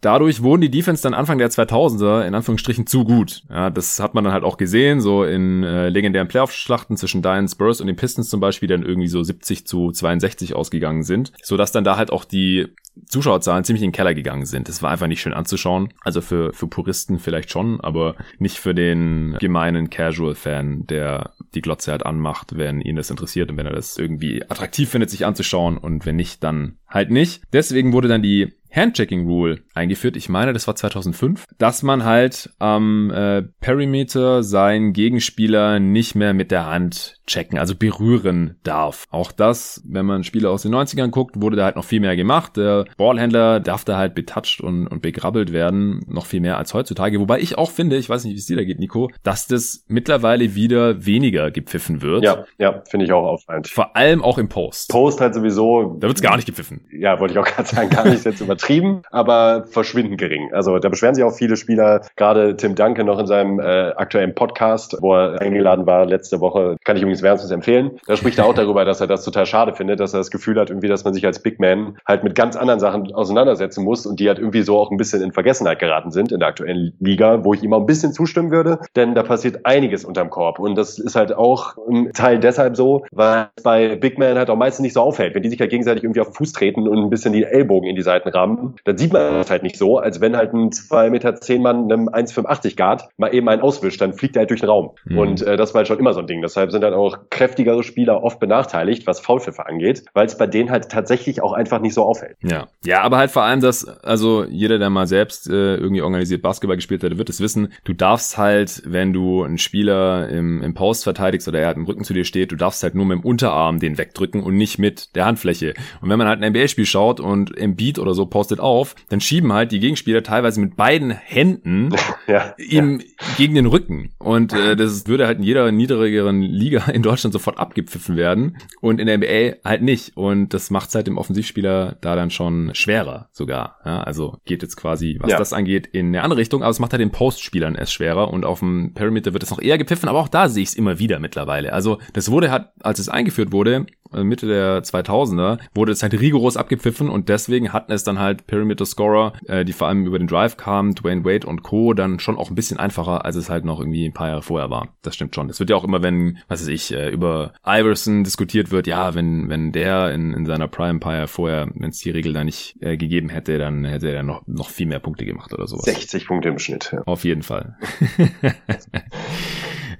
[0.00, 3.42] Dadurch wurden die Defense dann Anfang der 2000er in Anführungsstrichen zu gut.
[3.50, 7.48] Ja, das hat man dann halt auch gesehen, so in äh, legendären Playoff-Schlachten zwischen Diane
[7.48, 11.32] Spurs und den Pistons zum Beispiel, die dann irgendwie so 70 zu 62 ausgegangen sind,
[11.42, 12.68] so dass dann da halt auch die
[13.06, 14.68] Zuschauerzahlen ziemlich in den Keller gegangen sind.
[14.68, 15.92] Das war einfach nicht schön anzuschauen.
[16.00, 21.90] Also für, für Puristen vielleicht schon, aber nicht für den gemeinen Casual-Fan, der die Glotze
[21.90, 25.76] halt anmacht, wenn ihn das interessiert und wenn er das irgendwie attraktiv findet, sich anzuschauen
[25.76, 27.42] und wenn nicht, dann halt nicht.
[27.52, 30.16] Deswegen wurde dann die Handchecking Rule eingeführt.
[30.16, 36.34] Ich meine, das war 2005, dass man halt am äh, Perimeter seinen Gegenspieler nicht mehr
[36.34, 39.04] mit der Hand checken, also berühren darf.
[39.10, 42.16] Auch das, wenn man Spiele aus den 90ern guckt, wurde da halt noch viel mehr
[42.16, 42.56] gemacht.
[42.56, 47.20] Der Ballhändler darf da halt betatscht und, und begrabbelt werden, noch viel mehr als heutzutage.
[47.20, 49.84] Wobei ich auch finde, ich weiß nicht, wie es dir da geht, Nico, dass das
[49.88, 52.24] mittlerweile wieder weniger gepfiffen wird.
[52.24, 53.68] Ja, ja, finde ich auch auffallend.
[53.68, 54.88] Vor allem auch im Post.
[54.90, 55.96] Post halt sowieso.
[55.98, 56.86] Da wird's gar nicht gepfiffen.
[56.92, 58.65] Ja, wollte ich auch gerade sagen, gar nicht jetzt übertrieben,
[59.10, 60.52] aber verschwindend gering.
[60.52, 64.34] Also da beschweren sich auch viele Spieler, gerade Tim Duncan noch in seinem äh, aktuellen
[64.34, 67.98] Podcast, wo er eingeladen war letzte Woche, kann ich übrigens wärmstens empfehlen.
[68.06, 70.58] Da spricht er auch darüber, dass er das total schade findet, dass er das Gefühl
[70.58, 74.06] hat, irgendwie, dass man sich als Big Man halt mit ganz anderen Sachen auseinandersetzen muss
[74.06, 76.92] und die halt irgendwie so auch ein bisschen in Vergessenheit geraten sind in der aktuellen
[76.98, 80.58] Liga, wo ich ihm auch ein bisschen zustimmen würde, denn da passiert einiges unterm Korb
[80.58, 84.56] und das ist halt auch ein Teil deshalb so, weil bei Big Man halt auch
[84.56, 85.34] meistens nicht so auffällt.
[85.34, 87.88] Wenn die sich halt gegenseitig irgendwie auf den Fuß treten und ein bisschen die Ellbogen
[87.88, 90.70] in die Seiten rammen, dann sieht man das halt nicht so, als wenn halt ein
[90.70, 94.50] 2,10 Meter zehn Mann einem 1,85 Guard mal eben einen auswischt, dann fliegt er halt
[94.50, 94.92] durch den Raum.
[95.04, 95.18] Mhm.
[95.18, 96.42] Und äh, das war halt schon immer so ein Ding.
[96.42, 100.70] Deshalb sind halt auch kräftigere Spieler oft benachteiligt, was Foulpfiffe angeht, weil es bei denen
[100.70, 102.36] halt tatsächlich auch einfach nicht so auffällt.
[102.42, 106.42] Ja, ja, aber halt vor allem das, also jeder, der mal selbst äh, irgendwie organisiert
[106.42, 110.74] Basketball gespielt hat, wird es wissen, du darfst halt, wenn du einen Spieler im, im
[110.74, 113.18] Post verteidigst oder er halt im Rücken zu dir steht, du darfst halt nur mit
[113.18, 115.74] dem Unterarm den wegdrücken und nicht mit der Handfläche.
[116.00, 119.22] Und wenn man halt ein NBA-Spiel schaut und im Beat oder so postet auf, dann
[119.22, 121.88] schieben halt die Gegenspieler teilweise mit beiden Händen
[122.26, 123.06] ja, ihm ja.
[123.38, 124.10] gegen den Rücken.
[124.18, 129.00] Und äh, das würde halt in jeder niedrigeren Liga in Deutschland sofort abgepfiffen werden und
[129.00, 130.18] in der NBA halt nicht.
[130.18, 133.78] Und das macht es halt dem Offensivspieler da dann schon schwerer sogar.
[133.86, 136.92] Ja, also geht jetzt quasi, was das angeht, in eine andere Richtung, aber es macht
[136.92, 140.18] halt den Postspielern es schwerer und auf dem Perimeter wird es noch eher gepfiffen, aber
[140.18, 141.72] auch da sehe ich es immer wieder mittlerweile.
[141.72, 146.12] Also das wurde halt, als es eingeführt wurde, äh, Mitte der 2000er, wurde es halt
[146.20, 150.18] rigoros abgepfiffen und deswegen hatten es dann halt Perimeter Scorer, äh, die vor allem über
[150.18, 151.94] den Drive kamen, Dwayne Wade und Co.
[151.94, 154.70] dann schon auch ein bisschen einfacher, als es halt noch irgendwie ein paar Jahre vorher
[154.70, 154.88] war.
[155.02, 155.48] Das stimmt schon.
[155.50, 159.14] Es wird ja auch immer, wenn, was weiß ich, äh, über Iverson diskutiert wird, ja,
[159.14, 162.76] wenn, wenn der in, in seiner Prime Empire vorher, wenn es die Regel da nicht
[162.80, 165.84] äh, gegeben hätte, dann hätte er noch, noch viel mehr Punkte gemacht oder sowas.
[165.84, 166.90] 60 Punkte im Schnitt.
[166.92, 167.02] Ja.
[167.02, 167.76] Auf jeden Fall.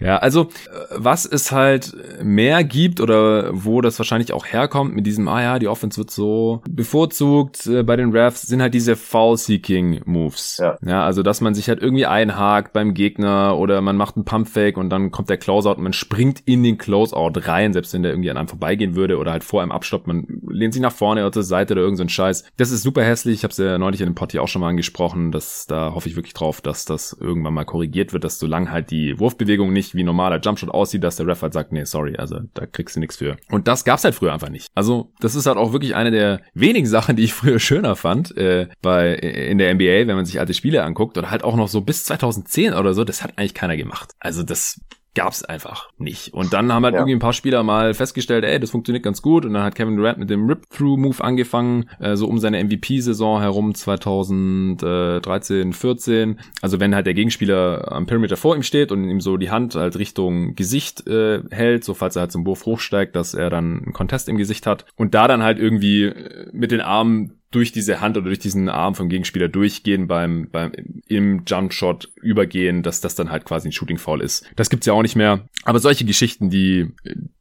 [0.06, 0.46] Ja, also äh,
[0.90, 5.58] was es halt mehr gibt oder wo das wahrscheinlich auch herkommt mit diesem, ah ja,
[5.58, 10.58] die Offense wird so bevorzugt äh, bei den Refs, sind halt diese Foul-Seeking-Moves.
[10.58, 10.78] Ja.
[10.86, 14.76] ja, also dass man sich halt irgendwie einhakt beim Gegner oder man macht einen Pump-Fake
[14.76, 18.12] und dann kommt der Closeout und man springt in den Closeout rein, selbst wenn der
[18.12, 21.22] irgendwie an einem vorbeigehen würde oder halt vor einem abstoppt, man lehnt sich nach vorne
[21.22, 22.44] oder zur Seite oder irgend so Scheiß.
[22.56, 24.60] Das ist super hässlich, ich habe es ja neulich in dem Pod hier auch schon
[24.60, 28.38] mal angesprochen, dass da hoffe ich wirklich drauf, dass das irgendwann mal korrigiert wird, dass
[28.38, 31.84] solange halt die Wurfbewegung nicht wie normaler Jumpshot aussieht, dass der Ref halt sagt, nee,
[31.84, 33.36] sorry, also da kriegst du nichts für.
[33.50, 34.68] Und das gab's halt früher einfach nicht.
[34.74, 38.36] Also das ist halt auch wirklich eine der wenigen Sachen, die ich früher schöner fand
[38.36, 41.68] äh, bei in der NBA, wenn man sich alte Spiele anguckt oder halt auch noch
[41.68, 44.12] so bis 2010 oder so, das hat eigentlich keiner gemacht.
[44.20, 44.80] Also das
[45.16, 46.32] gab's einfach nicht.
[46.34, 47.00] Und dann haben halt ja.
[47.00, 49.46] irgendwie ein paar Spieler mal festgestellt, ey, das funktioniert ganz gut.
[49.46, 53.74] Und dann hat Kevin Durant mit dem Rip-Through-Move angefangen, äh, so um seine MVP-Saison herum
[53.74, 56.38] 2013, 14.
[56.60, 59.74] Also wenn halt der Gegenspieler am Perimeter vor ihm steht und ihm so die Hand
[59.74, 63.84] halt Richtung Gesicht äh, hält, so falls er halt zum Wurf hochsteigt, dass er dann
[63.84, 64.84] einen Contest im Gesicht hat.
[64.96, 68.68] Und da dann halt irgendwie äh, mit den Armen durch diese Hand oder durch diesen
[68.68, 70.72] Arm vom Gegenspieler durchgehen beim, beim
[71.06, 74.44] im Jumpshot übergehen, dass das dann halt quasi ein Shooting Foul ist.
[74.56, 75.48] Das gibt's ja auch nicht mehr.
[75.64, 76.92] Aber solche Geschichten, die,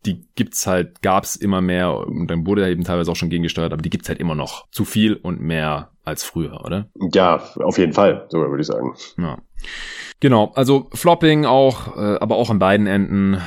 [0.06, 3.82] die gibt's halt, gab's immer mehr und dann wurde eben teilweise auch schon gegengesteuert, aber
[3.82, 4.70] die gibt's halt immer noch.
[4.72, 6.88] Zu viel und mehr als früher, oder?
[7.14, 8.94] Ja, auf jeden Fall, sogar würde ich sagen.
[9.18, 9.38] Ja.
[10.22, 13.42] Genau, also Flopping auch, äh, aber auch an beiden Enden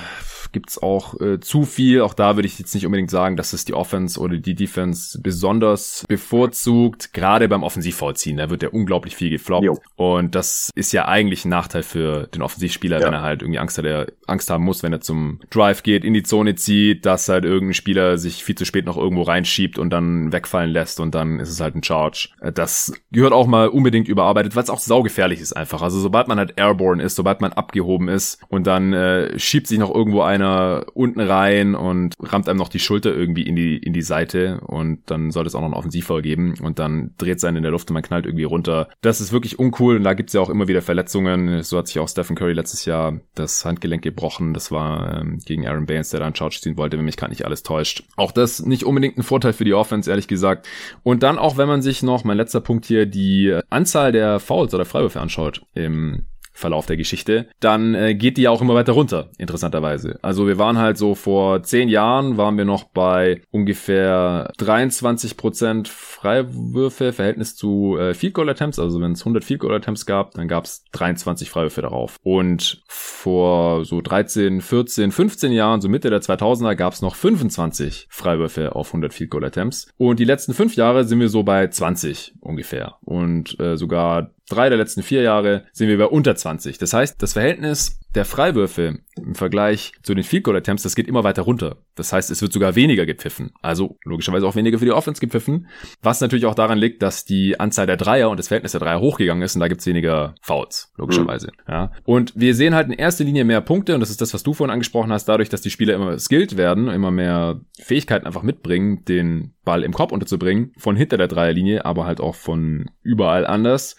[0.59, 2.01] gibt's auch äh, zu viel.
[2.01, 5.21] Auch da würde ich jetzt nicht unbedingt sagen, dass es die Offense oder die Defense
[5.21, 7.13] besonders bevorzugt.
[7.13, 9.65] Gerade beim Offensivvollziehen, da wird ja unglaublich viel gefloppt.
[9.65, 9.79] Jo.
[9.95, 13.07] Und das ist ja eigentlich ein Nachteil für den Offensivspieler, ja.
[13.07, 16.05] wenn er halt irgendwie Angst hat, er Angst haben muss, wenn er zum Drive geht,
[16.05, 19.79] in die Zone zieht, dass halt irgendein Spieler sich viel zu spät noch irgendwo reinschiebt
[19.79, 22.31] und dann wegfallen lässt und dann ist es halt ein Charge.
[22.41, 25.83] Äh, das gehört auch mal unbedingt überarbeitet, weil es auch saugefährlich ist einfach.
[25.83, 29.79] Also sobald man halt airborne ist, sobald man abgehoben ist und dann äh, schiebt sich
[29.79, 33.77] noch irgendwo ein einer unten rein und rammt einem noch die Schulter irgendwie in die,
[33.77, 37.39] in die Seite und dann soll es auch noch einen Offensivfall geben und dann dreht
[37.39, 38.89] es einen in der Luft und man knallt irgendwie runter.
[39.01, 41.63] Das ist wirklich uncool und da gibt's ja auch immer wieder Verletzungen.
[41.63, 44.55] So hat sich auch Stephen Curry letztes Jahr das Handgelenk gebrochen.
[44.55, 47.33] Das war ähm, gegen Aaron Baines, der da einen Charge ziehen wollte, wenn mich gerade
[47.33, 48.05] nicht alles täuscht.
[48.17, 50.69] Auch das nicht unbedingt ein Vorteil für die Offense, ehrlich gesagt.
[51.03, 54.75] Und dann auch, wenn man sich noch, mein letzter Punkt hier, die Anzahl der Fouls
[54.75, 56.25] oder Freiwürfe anschaut im
[56.59, 60.19] Verlauf der Geschichte, dann äh, geht die ja auch immer weiter runter, interessanterweise.
[60.23, 65.87] Also wir waren halt so vor zehn Jahren, waren wir noch bei ungefähr 23 Prozent
[65.87, 68.81] Freiwürfe, Verhältnis zu äh, Field Goal Attempts.
[68.81, 72.17] Also wenn es 100 Field Goal Attempts gab, dann gab es 23 Freiwürfe darauf.
[72.25, 78.09] Und vor so 13, 14, 15 Jahren, so Mitte der 2000er, gab es noch 25
[78.11, 79.93] Freiwürfe auf 100 Field Goal Attempts.
[79.97, 82.97] Und die letzten fünf Jahre sind wir so bei 20 ungefähr.
[83.03, 86.79] Und äh, sogar drei der letzten vier Jahre sind wir bei unter 20.
[86.79, 91.09] Das heißt, das Verhältnis der Freiwürfe im Vergleich zu den Field Goal Attempts, das geht
[91.09, 91.77] immer weiter runter.
[91.95, 93.51] Das heißt, es wird sogar weniger gepfiffen.
[93.61, 95.69] Also logischerweise auch weniger für die Offense gepfiffen.
[96.03, 99.01] Was natürlich auch daran liegt, dass die Anzahl der Dreier und das Verhältnis der Dreier
[99.01, 101.49] hochgegangen ist und da gibt's weniger Fouls, logischerweise.
[101.67, 101.73] Mhm.
[101.73, 101.93] Ja.
[102.05, 104.55] Und wir sehen halt in erster Linie mehr Punkte und das ist das, was du
[104.55, 109.05] vorhin angesprochen hast, dadurch, dass die Spieler immer skilled werden, immer mehr Fähigkeiten einfach mitbringen,
[109.05, 113.97] den Ball im Korb unterzubringen, von hinter der Dreierlinie, aber halt auch von überall anders,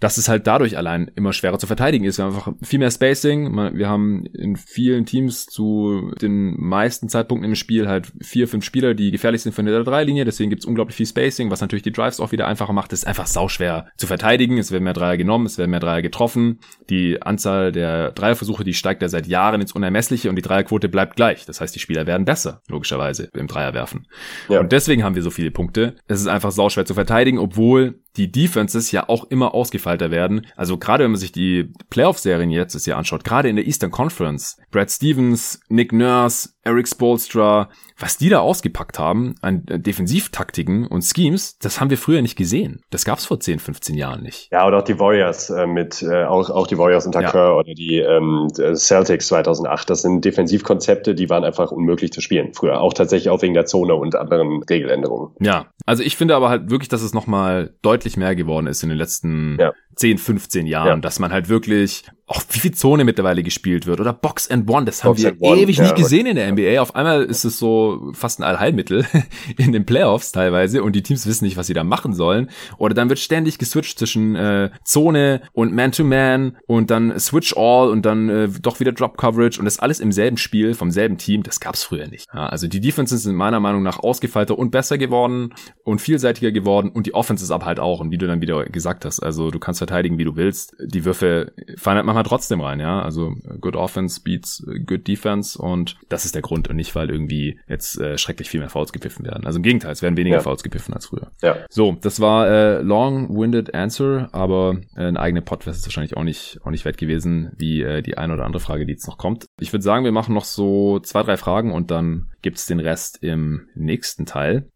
[0.00, 2.18] dass es halt dadurch allein immer schwerer zu verteidigen ist.
[2.18, 3.51] Wir haben einfach viel mehr Spacing.
[3.52, 8.94] Wir haben in vielen Teams zu den meisten Zeitpunkten im Spiel halt vier, fünf Spieler,
[8.94, 10.24] die gefährlich sind von der Dreierlinie.
[10.24, 12.92] Deswegen gibt es unglaublich viel Spacing, was natürlich die Drives auch wieder einfacher macht.
[12.92, 14.58] Es ist einfach sauschwer zu verteidigen.
[14.58, 16.58] Es werden mehr Dreier genommen, es werden mehr Dreier getroffen.
[16.90, 21.14] Die Anzahl der Dreierversuche, die steigt ja seit Jahren ins Unermessliche und die Dreierquote bleibt
[21.14, 21.46] gleich.
[21.46, 24.06] Das heißt, die Spieler werden besser, logischerweise, im Dreierwerfen.
[24.48, 24.60] Ja.
[24.60, 25.94] Und deswegen haben haben wir so viele Punkte.
[26.08, 30.46] Es ist einfach sauschwer zu verteidigen, obwohl die Defenses ja auch immer ausgefeilter werden.
[30.56, 33.90] Also gerade wenn man sich die Playoff-Serien jetzt das Jahr anschaut, gerade in der Eastern
[33.90, 41.02] Conference, Brad Stevens, Nick Nurse, Eric Spolstra, was die da ausgepackt haben an Defensivtaktiken und
[41.02, 42.82] Schemes, das haben wir früher nicht gesehen.
[42.90, 44.48] Das gab's vor 10, 15 Jahren nicht.
[44.52, 47.30] Ja, oder auch die Warriors äh, mit, äh, auch, auch die Warriors unter ja.
[47.30, 49.90] Kerr oder die ähm, Celtics 2008.
[49.90, 52.80] Das sind Defensivkonzepte, die waren einfach unmöglich zu spielen früher.
[52.80, 55.34] Auch tatsächlich auch wegen der Zone und anderen Regeländerungen.
[55.40, 58.88] Ja, also ich finde aber halt wirklich, dass es nochmal deutlich mehr geworden ist in
[58.88, 59.72] den letzten ja.
[59.96, 60.96] 10, 15 Jahren, ja.
[60.96, 64.86] dass man halt wirklich auch wie viel Zone mittlerweile gespielt wird oder Box and One,
[64.86, 66.80] das Box haben wir ewig ja, nicht gesehen in der NBA.
[66.80, 69.04] Auf einmal ist es so fast ein Allheilmittel
[69.58, 72.48] in den Playoffs teilweise und die Teams wissen nicht, was sie da machen sollen.
[72.78, 77.90] Oder dann wird ständig geswitcht zwischen äh, Zone und Man-to-Man -Man und dann Switch All
[77.90, 81.18] und dann äh, doch wieder Drop Coverage und das alles im selben Spiel vom selben
[81.18, 81.42] Team.
[81.42, 82.28] Das gab's früher nicht.
[82.32, 85.52] Ja, also die Defenses sind meiner Meinung nach ausgefeilter und besser geworden
[85.84, 88.00] und vielseitiger geworden und die Offenses aber halt auch.
[88.00, 90.74] Und wie du dann wieder gesagt hast, also du kannst verteidigen, wie du willst.
[90.84, 93.02] Die Würfe fallen halt manchmal trotzdem rein, ja.
[93.02, 97.58] Also good offense beats good defense und das ist der Grund und nicht, weil irgendwie
[97.68, 99.46] jetzt äh, schrecklich viel mehr Fouls gepfiffen werden.
[99.46, 100.42] Also im Gegenteil, es werden weniger ja.
[100.42, 101.30] Fouls gepfiffen als früher.
[101.42, 101.56] Ja.
[101.70, 106.60] So, das war äh, long-winded answer, aber äh, eine eigene Podcast ist wahrscheinlich auch nicht
[106.64, 109.46] auch nicht wert gewesen, wie äh, die eine oder andere Frage, die jetzt noch kommt.
[109.60, 113.22] Ich würde sagen, wir machen noch so zwei, drei Fragen und dann gibt's den Rest
[113.22, 114.68] im nächsten Teil.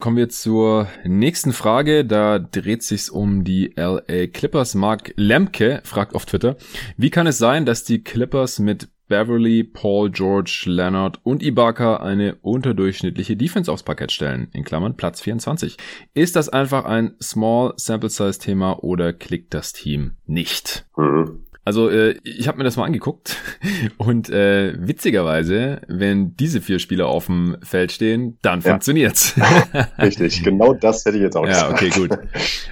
[0.00, 2.04] Kommen wir zur nächsten Frage.
[2.04, 4.74] Da dreht sich's um die LA Clippers.
[4.74, 6.56] Mark Lemke fragt auf Twitter,
[6.96, 12.36] wie kann es sein, dass die Clippers mit Beverly, Paul, George, Leonard und Ibaka eine
[12.36, 15.76] unterdurchschnittliche Defense aufs Parkett stellen, in Klammern Platz 24.
[16.14, 20.86] Ist das einfach ein Small Sample Size Thema oder klickt das Team nicht?
[20.96, 21.43] Mhm.
[21.64, 23.36] Also äh, ich habe mir das mal angeguckt
[23.96, 28.70] und äh, witzigerweise, wenn diese vier Spieler auf dem Feld stehen, dann ja.
[28.70, 29.34] funktioniert's.
[29.98, 31.80] Richtig, genau das hätte ich jetzt auch gesagt.
[31.80, 32.10] Ja, okay, gut.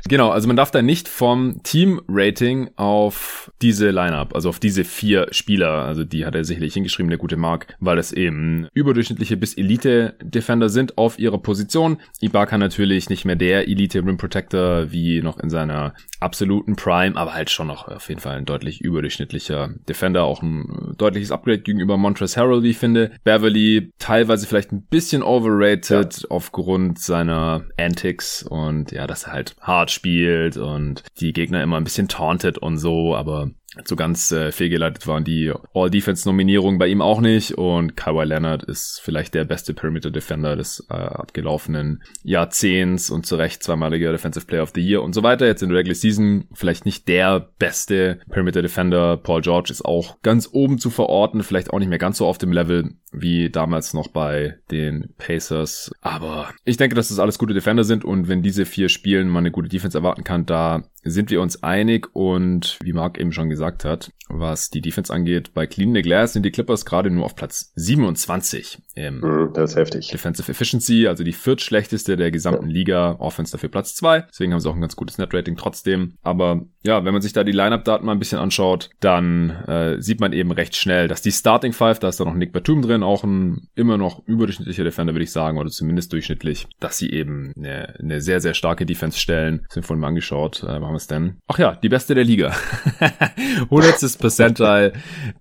[0.09, 5.29] Genau, also man darf da nicht vom Team-Rating auf diese Lineup, also auf diese vier
[5.31, 9.55] Spieler, also die hat er sicherlich hingeschrieben, der gute Mark, weil es eben überdurchschnittliche bis
[9.55, 11.99] Elite-Defender sind auf ihrer Position.
[12.21, 17.51] Ibaka natürlich nicht mehr der Elite-Rim Protector wie noch in seiner absoluten Prime, aber halt
[17.51, 22.41] schon noch auf jeden Fall ein deutlich überdurchschnittlicher Defender, auch ein deutliches Upgrade gegenüber Montrezl
[22.41, 23.13] Harrell, wie ich finde.
[23.25, 26.29] Beverly teilweise vielleicht ein bisschen overrated ja.
[26.31, 31.85] aufgrund seiner Antics und ja, dass er halt hart spielt und die Gegner immer ein
[31.85, 33.51] bisschen taunted und so, aber
[33.85, 39.01] so ganz äh, fehlgeleitet waren die All-Defense-Nominierungen bei ihm auch nicht und Kawhi Leonard ist
[39.03, 44.73] vielleicht der beste Perimeter-Defender des äh, abgelaufenen Jahrzehnts und zu Recht zweimaliger Defensive Player of
[44.75, 45.47] the Year und so weiter.
[45.47, 49.17] Jetzt in der Regular Season vielleicht nicht der beste Perimeter-Defender.
[49.17, 52.39] Paul George ist auch ganz oben zu verorten, vielleicht auch nicht mehr ganz so auf
[52.39, 55.93] dem Level wie damals noch bei den Pacers.
[56.01, 59.43] Aber ich denke, dass das alles gute Defender sind und wenn diese vier Spielen man
[59.43, 63.51] eine gute Defense erwarten kann, da sind wir uns einig und wie Marc eben schon
[63.51, 67.25] gesagt hat, was die Defense angeht, bei Clean the Glass sind die Clippers gerade nur
[67.25, 70.09] auf Platz 27 im mhm, das ist heftig.
[70.09, 72.75] Defensive Efficiency, also die viertschlechteste der gesamten ja.
[72.75, 74.23] Liga, Offense dafür Platz 2.
[74.23, 76.17] Deswegen haben sie auch ein ganz gutes Net-Rating trotzdem.
[76.23, 80.21] Aber ja, wenn man sich da die Lineup-Daten mal ein bisschen anschaut, dann äh, sieht
[80.21, 83.03] man eben recht schnell, dass die Starting Five, da ist da noch Nick Batum drin,
[83.03, 87.53] auch ein immer noch überdurchschnittlicher Defender, würde ich sagen, oder zumindest durchschnittlich, dass sie eben
[87.57, 89.65] eine, eine sehr, sehr starke Defense stellen.
[89.71, 90.63] Sind vorhin mal angeschaut.
[90.65, 91.39] Äh, haben wir es denn?
[91.47, 92.55] Ach ja, die beste der Liga.
[93.71, 94.19] 100.
[94.19, 94.93] Percentile,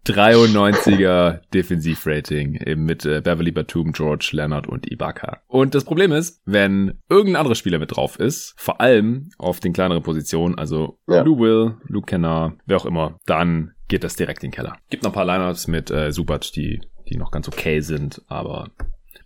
[0.05, 5.41] 93er Defensivrating, eben mit äh, Beverly Batum, George Leonard und Ibaka.
[5.47, 9.73] Und das Problem ist, wenn irgendein anderer Spieler mit drauf ist, vor allem auf den
[9.73, 11.21] kleineren Positionen, also ja.
[11.21, 14.77] Lou Will, Luke Kennard, wer auch immer, dann geht das direkt in den Keller.
[14.89, 18.69] Gibt noch ein paar Lineups mit äh, Subac, die, die noch ganz okay sind, aber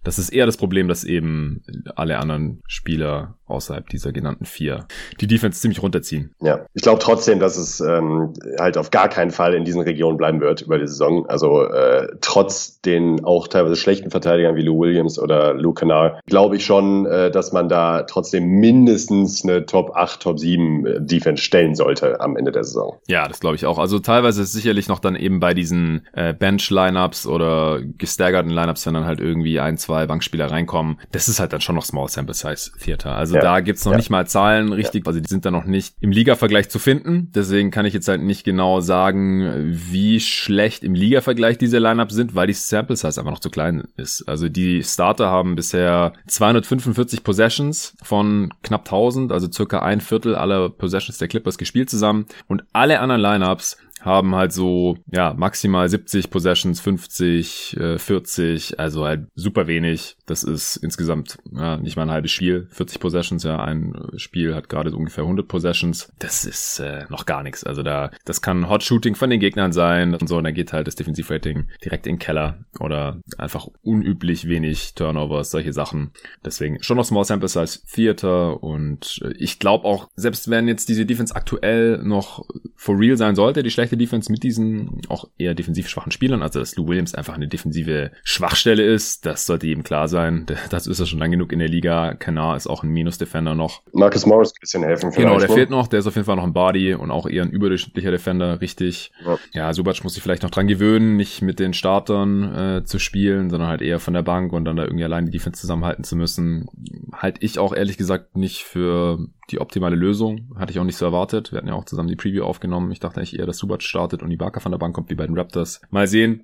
[0.05, 1.63] das ist eher das Problem, dass eben
[1.95, 4.85] alle anderen Spieler außerhalb dieser genannten vier
[5.21, 6.33] die Defense ziemlich runterziehen.
[6.41, 10.17] Ja, ich glaube trotzdem, dass es ähm, halt auf gar keinen Fall in diesen Regionen
[10.17, 11.27] bleiben wird über die Saison.
[11.27, 16.55] Also äh, trotz den auch teilweise schlechten Verteidigern wie Lou Williams oder Lou Canard, glaube
[16.55, 21.43] ich schon, äh, dass man da trotzdem mindestens eine Top 8, Top 7 äh, Defense
[21.43, 22.97] stellen sollte am Ende der Saison.
[23.07, 23.77] Ja, das glaube ich auch.
[23.77, 28.95] Also teilweise ist sicherlich noch dann eben bei diesen äh, Bench-Lineups oder gestaggerten Lineups, wenn
[28.95, 32.33] dann halt irgendwie ein, zwei Bankspieler reinkommen, das ist halt dann schon noch Small Sample
[32.33, 33.15] Size Theater.
[33.15, 33.41] Also ja.
[33.41, 33.97] da gibt's noch ja.
[33.97, 35.07] nicht mal Zahlen richtig, ja.
[35.07, 37.31] also die sind da noch nicht im Liga-Vergleich zu finden.
[37.33, 42.35] Deswegen kann ich jetzt halt nicht genau sagen, wie schlecht im Liga-Vergleich diese Lineups sind,
[42.35, 44.27] weil die Sample Size einfach noch zu klein ist.
[44.27, 50.69] Also die Starter haben bisher 245 Possessions von knapp 1000, also circa ein Viertel aller
[50.69, 56.29] Possessions der Clippers gespielt zusammen und alle anderen Lineups haben halt so, ja, maximal 70
[56.29, 60.15] Possessions, 50, äh, 40, also halt super wenig.
[60.27, 62.67] Das ist insgesamt ja, nicht mal ein halbes Spiel.
[62.71, 66.13] 40 Possessions, ja, ein Spiel hat gerade so ungefähr 100 Possessions.
[66.19, 67.63] Das ist äh, noch gar nichts.
[67.63, 70.71] Also da, das kann Hot Shooting von den Gegnern sein und so, und dann geht
[70.71, 76.11] halt das Defensivrating direkt in den Keller oder einfach unüblich wenig Turnovers, solche Sachen.
[76.43, 80.89] Deswegen schon noch Small Sample Size Theater und äh, ich glaube auch, selbst wenn jetzt
[80.89, 82.45] diese Defense aktuell noch
[82.75, 86.59] for real sein sollte, die schlechte Defense mit diesen auch eher defensiv schwachen Spielern, also
[86.59, 90.45] dass Lou Williams einfach eine defensive Schwachstelle ist, das sollte jedem klar sein.
[90.69, 92.15] Das ist ja schon lang genug in der Liga.
[92.15, 93.81] Kanar ist auch ein Minus-Defender noch.
[93.93, 95.53] Marcus Morris ein bisschen helfen Genau, der ne?
[95.53, 98.11] fehlt noch, der ist auf jeden Fall noch ein Body und auch eher ein überdurchschnittlicher
[98.11, 99.11] Defender, richtig.
[99.25, 102.99] Ja, ja Subac muss sich vielleicht noch dran gewöhnen, nicht mit den Startern äh, zu
[102.99, 106.03] spielen, sondern halt eher von der Bank und dann da irgendwie allein die Defense zusammenhalten
[106.03, 106.67] zu müssen.
[107.13, 109.19] Halte ich auch ehrlich gesagt nicht für
[109.51, 110.49] die optimale Lösung.
[110.57, 111.51] Hatte ich auch nicht so erwartet.
[111.51, 112.91] Wir hatten ja auch zusammen die Preview aufgenommen.
[112.91, 115.25] Ich dachte eigentlich eher, dass Subac startet und Ibaka von der Bank kommt, wie bei
[115.25, 115.81] den Raptors.
[115.89, 116.43] Mal sehen.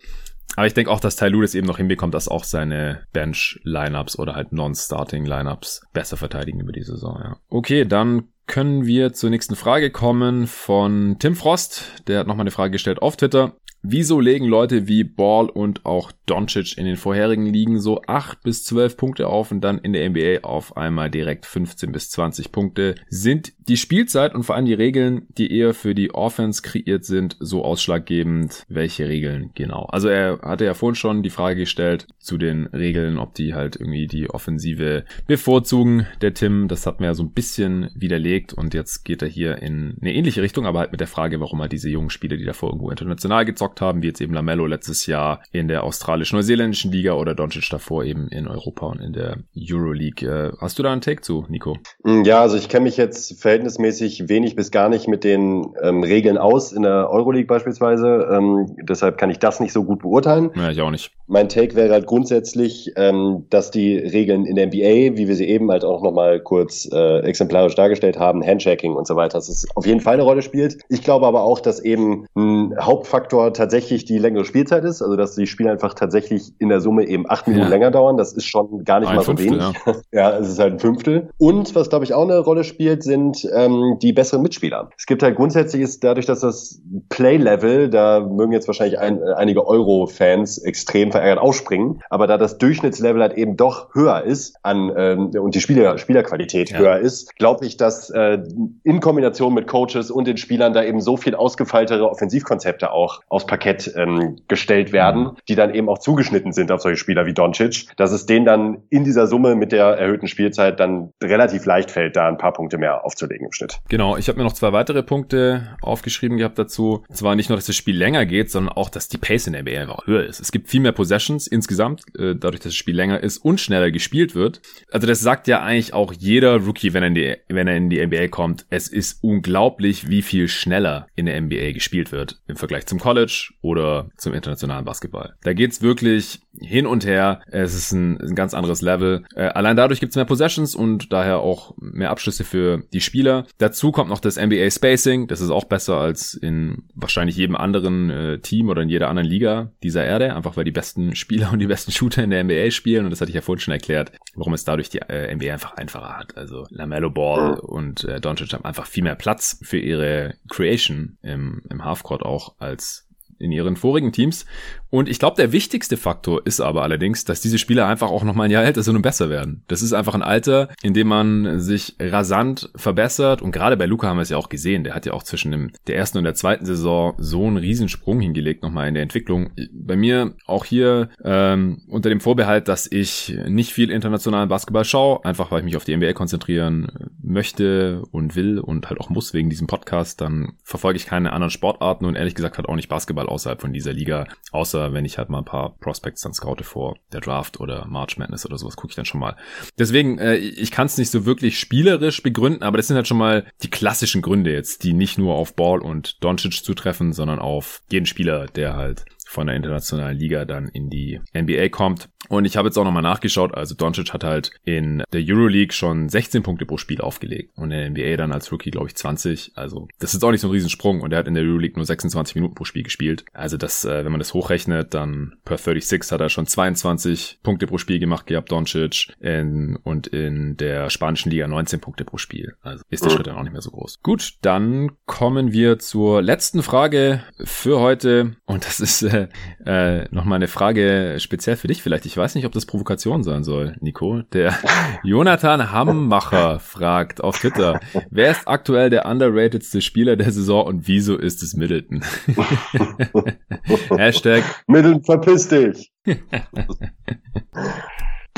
[0.56, 4.20] Aber ich denke auch, dass Ty Lue das eben noch hinbekommt, dass auch seine Bench-Lineups
[4.20, 7.20] oder halt Non-Starting-Lineups besser verteidigen über die Saison.
[7.24, 7.38] Ja.
[7.50, 12.04] Okay, dann können wir zur nächsten Frage kommen von Tim Frost.
[12.08, 13.54] Der hat nochmal eine Frage gestellt auf Twitter.
[13.84, 18.64] Wieso legen Leute wie Ball und auch Doncic in den vorherigen Ligen so 8 bis
[18.64, 22.96] 12 Punkte auf und dann in der NBA auf einmal direkt 15 bis 20 Punkte?
[23.10, 27.38] Sind die Spielzeit und vor allem die Regeln, die eher für die Offense kreiert sind,
[27.40, 28.66] so ausschlaggebend?
[28.68, 29.86] Welche Regeln genau?
[29.86, 33.78] Also er hatte ja vorhin schon die Frage gestellt zu den Regeln, ob die halt
[33.78, 36.06] irgendwie die Offensive bevorzugen.
[36.20, 39.62] Der Tim, das hat mir ja so ein bisschen widerlegt und jetzt geht er hier
[39.62, 42.44] in eine ähnliche Richtung, aber halt mit der Frage, warum er diese jungen Spieler, die
[42.44, 47.14] davor irgendwo international gezockt haben, wie jetzt eben Lamello letztes Jahr in der australisch-neuseeländischen Liga
[47.14, 50.28] oder Doncic davor eben in Europa und in der Euroleague.
[50.28, 51.78] Äh, hast du da einen Take zu, Nico?
[52.26, 56.38] Ja, also ich kenne mich jetzt verhältnismäßig wenig bis gar nicht mit den ähm, Regeln
[56.38, 58.30] aus, in der Euroleague beispielsweise.
[58.32, 60.52] Ähm, deshalb kann ich das nicht so gut beurteilen.
[60.56, 61.12] Ja, ich auch nicht.
[61.28, 65.48] Mein Take wäre halt grundsätzlich, ähm, dass die Regeln in der NBA, wie wir sie
[65.48, 69.66] eben halt auch nochmal kurz äh, exemplarisch dargestellt haben, Handshaking und so weiter, dass es
[69.76, 70.78] auf jeden Fall eine Rolle spielt.
[70.90, 75.36] Ich glaube aber auch, dass eben ein Hauptfaktor tatsächlich die längere Spielzeit ist, also dass
[75.36, 77.70] die Spiele einfach tatsächlich in der Summe eben acht Minuten ja.
[77.70, 78.18] länger dauern.
[78.18, 79.76] Das ist schon gar nicht ein mal so Fünftel, wenig.
[79.86, 79.96] Ja.
[80.32, 81.30] ja, es ist halt ein Fünftel.
[81.38, 84.90] Und was, glaube ich, auch eine Rolle spielt, sind ähm, die besseren Mitspieler.
[84.98, 89.68] Es gibt halt grundsätzlich ist dadurch, dass das Play-Level, da mögen jetzt wahrscheinlich ein, einige
[89.68, 95.32] Euro-Fans extrem verärgert ausspringen, aber da das Durchschnittslevel halt eben doch höher ist an ähm,
[95.40, 96.78] und die Spieler, Spielerqualität ja.
[96.78, 98.40] höher ist, glaube ich, dass äh,
[98.84, 103.46] in Kombination mit Coaches und den Spielern da eben so viel ausgefeiltere Offensivkonzepte auch aufs
[103.46, 105.32] Parkett ähm, gestellt werden, mhm.
[105.48, 108.84] die dann eben auch zugeschnitten sind auf solche Spieler wie Doncic, dass es denen dann
[108.90, 112.78] in dieser Summe mit der erhöhten Spielzeit dann relativ leicht fällt, da ein paar Punkte
[112.78, 113.80] mehr aufzulegen im Schnitt.
[113.90, 117.04] Genau, ich habe mir noch zwei weitere Punkte aufgeschrieben gehabt dazu.
[117.12, 119.64] Zwar nicht nur, dass das Spiel länger geht, sondern auch, dass die Pace in der
[119.64, 120.40] NBA einfach höher ist.
[120.40, 123.92] Es gibt viel mehr Possessions insgesamt, äh, dadurch, dass das Spiel länger ist und schneller
[123.92, 124.62] gespielt wird.
[124.92, 127.90] Also das sagt ja eigentlich auch jeder Rookie, wenn er in die, wenn er in
[127.90, 128.66] die NBA kommt.
[128.70, 133.54] Es ist unglaublich, wie viel schneller in der NBA gespielt wird im Vergleich zum College
[133.62, 135.36] oder zum internationalen Basketball.
[135.44, 137.42] Da geht's wirklich hin und her.
[137.48, 139.24] Es ist ein, ein ganz anderes Level.
[139.36, 143.46] Äh, allein dadurch gibt's mehr Possessions und daher auch mehr Abschlüsse für die Spieler.
[143.58, 145.28] Dazu kommt noch das NBA Spacing.
[145.28, 149.28] Das ist auch besser als in wahrscheinlich jedem anderen äh, Team oder in jeder anderen
[149.28, 150.36] Liga dieser Erde.
[150.36, 153.06] Einfach weil die besten Spieler und die besten Shooter in der NBA spielen.
[153.06, 155.76] Und das hatte ich ja vorhin schon erklärt, warum es dadurch die äh, NBA einfach
[155.76, 156.38] einfacher hat.
[156.38, 161.62] Also LaMelo Ball und äh, Doncic haben einfach viel mehr Platz für ihre Creation im,
[161.70, 163.08] im Halfcourt auch als
[163.42, 164.46] in ihren vorigen Teams.
[164.92, 168.36] Und ich glaube, der wichtigste Faktor ist aber allerdings, dass diese Spieler einfach auch noch
[168.36, 169.64] mal ein Jahr älter sind und besser werden.
[169.68, 173.42] Das ist einfach ein Alter, in dem man sich rasant verbessert.
[173.42, 174.84] Und gerade bei Luca haben wir es ja auch gesehen.
[174.84, 178.20] Der hat ja auch zwischen dem, der ersten und der zweiten Saison so einen Riesensprung
[178.20, 179.52] hingelegt nochmal in der Entwicklung.
[179.72, 185.24] Bei mir auch hier ähm, unter dem Vorbehalt, dass ich nicht viel internationalen Basketball schaue,
[185.24, 186.92] einfach weil ich mich auf die NBA konzentrieren
[187.24, 190.20] möchte und will und halt auch muss wegen diesem Podcast.
[190.20, 193.72] Dann verfolge ich keine anderen Sportarten und ehrlich gesagt halt auch nicht Basketball außerhalb von
[193.72, 197.22] dieser Liga, außer oder wenn ich halt mal ein paar Prospects dann scoute vor der
[197.22, 199.36] Draft oder March Madness oder sowas, gucke ich dann schon mal.
[199.78, 203.18] Deswegen, äh, ich kann es nicht so wirklich spielerisch begründen, aber das sind halt schon
[203.18, 207.82] mal die klassischen Gründe jetzt, die nicht nur auf Ball und Doncic zutreffen, sondern auf
[207.92, 212.10] jeden Spieler, der halt von der internationalen Liga dann in die NBA kommt.
[212.28, 216.10] Und ich habe jetzt auch nochmal nachgeschaut, also Doncic hat halt in der Euroleague schon
[216.10, 219.54] 16 Punkte pro Spiel aufgelegt und in der NBA dann als Rookie, glaube ich, 20.
[219.56, 221.86] Also das ist auch nicht so ein Riesensprung und er hat in der Euroleague nur
[221.86, 223.26] 26 Minuten pro Spiel gespielt.
[223.34, 227.68] Also das, äh, wenn man das hochrechnet, dann per 36 hat er schon 22 Punkte
[227.68, 232.56] pro Spiel gemacht gehabt, Doncic, in, und in der spanischen Liga 19 Punkte pro Spiel.
[232.62, 234.02] Also ist der Schritt dann auch nicht mehr so groß.
[234.04, 239.21] Gut, dann kommen wir zur letzten Frage für heute und das ist äh,
[239.66, 242.06] äh, nochmal eine Frage speziell für dich vielleicht.
[242.06, 244.22] Ich weiß nicht, ob das Provokation sein soll, Nico.
[244.34, 244.58] Der
[245.04, 251.18] Jonathan Hammacher fragt auf Twitter, wer ist aktuell der underratedste Spieler der Saison und wieso
[251.18, 252.04] ist es Middleton?
[253.98, 255.92] Hashtag Middleton, verpiss dich.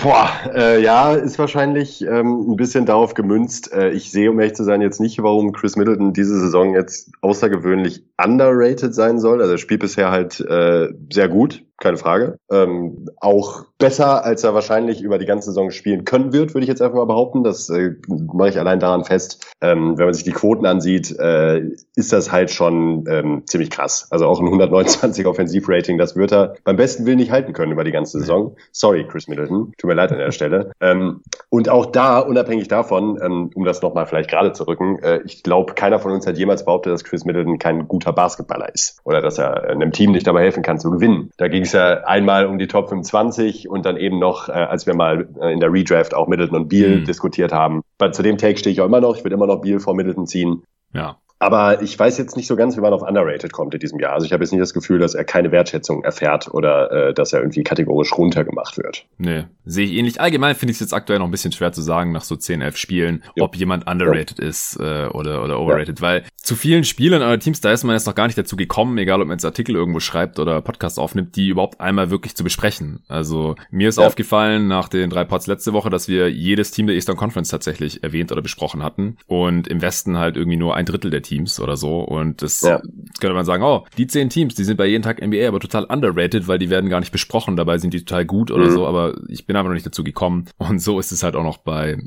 [0.03, 3.71] Boah, äh, ja, ist wahrscheinlich ähm, ein bisschen darauf gemünzt.
[3.71, 7.11] Äh, ich sehe, um ehrlich zu sein, jetzt nicht, warum Chris Middleton diese Saison jetzt
[7.21, 9.39] außergewöhnlich underrated sein soll.
[9.39, 12.37] Also er spielt bisher halt äh, sehr gut keine Frage.
[12.51, 16.69] Ähm, auch besser, als er wahrscheinlich über die ganze Saison spielen können wird, würde ich
[16.69, 17.43] jetzt einfach mal behaupten.
[17.43, 19.45] Das äh, mache ich allein daran fest.
[19.59, 21.61] Ähm, wenn man sich die Quoten ansieht, äh,
[21.95, 24.07] ist das halt schon ähm, ziemlich krass.
[24.09, 27.83] Also auch ein 129 Offensivrating, das wird er beim besten Willen nicht halten können über
[27.83, 28.55] die ganze Saison.
[28.71, 29.73] Sorry, Chris Middleton.
[29.77, 30.71] Tut mir leid an der Stelle.
[30.79, 35.19] Ähm, und auch da, unabhängig davon, ähm, um das nochmal vielleicht gerade zu rücken, äh,
[35.25, 38.99] ich glaube, keiner von uns hat jemals behauptet, dass Chris Middleton kein guter Basketballer ist.
[39.03, 41.31] Oder dass er einem Team nicht dabei helfen kann zu gewinnen.
[41.37, 44.95] Da es ja einmal um die Top 25 und dann eben noch, äh, als wir
[44.95, 47.05] mal äh, in der Redraft auch Middleton und Beal mhm.
[47.05, 47.81] diskutiert haben.
[47.97, 49.15] Weil zu dem Take stehe ich auch immer noch.
[49.17, 50.63] Ich würde immer noch Beal vor Middleton ziehen.
[50.93, 51.17] Ja.
[51.43, 54.13] Aber ich weiß jetzt nicht so ganz, wie man auf Underrated kommt in diesem Jahr.
[54.13, 57.33] Also ich habe jetzt nicht das Gefühl, dass er keine Wertschätzung erfährt oder äh, dass
[57.33, 59.05] er irgendwie kategorisch runtergemacht wird.
[59.17, 60.21] Nee, sehe ich ähnlich.
[60.21, 62.61] Allgemein finde ich es jetzt aktuell noch ein bisschen schwer zu sagen, nach so 10,
[62.61, 63.43] 11 Spielen, jo.
[63.43, 64.45] ob jemand underrated jo.
[64.45, 65.99] ist äh, oder, oder overrated.
[65.99, 66.07] Ja.
[66.07, 68.97] Weil zu vielen Spielern oder Teams, da ist man jetzt noch gar nicht dazu gekommen,
[68.97, 72.45] egal ob man jetzt Artikel irgendwo schreibt oder Podcast aufnimmt, die überhaupt einmal wirklich zu
[72.45, 73.03] besprechen.
[73.09, 74.07] Also mir ist ja.
[74.07, 78.01] aufgefallen nach den drei Pods letzte Woche, dass wir jedes Team der Eastern Conference tatsächlich
[78.01, 81.59] erwähnt oder besprochen hatten und im Westen halt irgendwie nur ein Drittel der Teams Teams
[81.59, 81.99] oder so.
[81.99, 82.81] Und das ja.
[83.19, 85.85] könnte man sagen, oh, die zehn Teams, die sind bei jeden Tag NBA aber total
[85.85, 87.55] underrated, weil die werden gar nicht besprochen.
[87.55, 88.71] Dabei sind die total gut oder mhm.
[88.71, 90.45] so, aber ich bin aber noch nicht dazu gekommen.
[90.57, 91.97] Und so ist es halt auch noch bei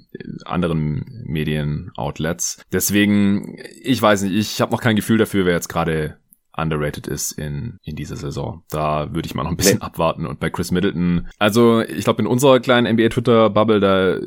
[0.44, 2.62] anderen Medien-Outlets.
[2.72, 6.16] Deswegen, ich weiß nicht, ich habe noch kein Gefühl dafür, wer jetzt gerade
[6.56, 8.62] underrated ist in, in dieser Saison.
[8.70, 9.84] Da würde ich mal noch ein bisschen nee.
[9.84, 10.26] abwarten.
[10.26, 14.18] Und bei Chris Middleton, also ich glaube in unserer kleinen NBA-Twitter-Bubble, da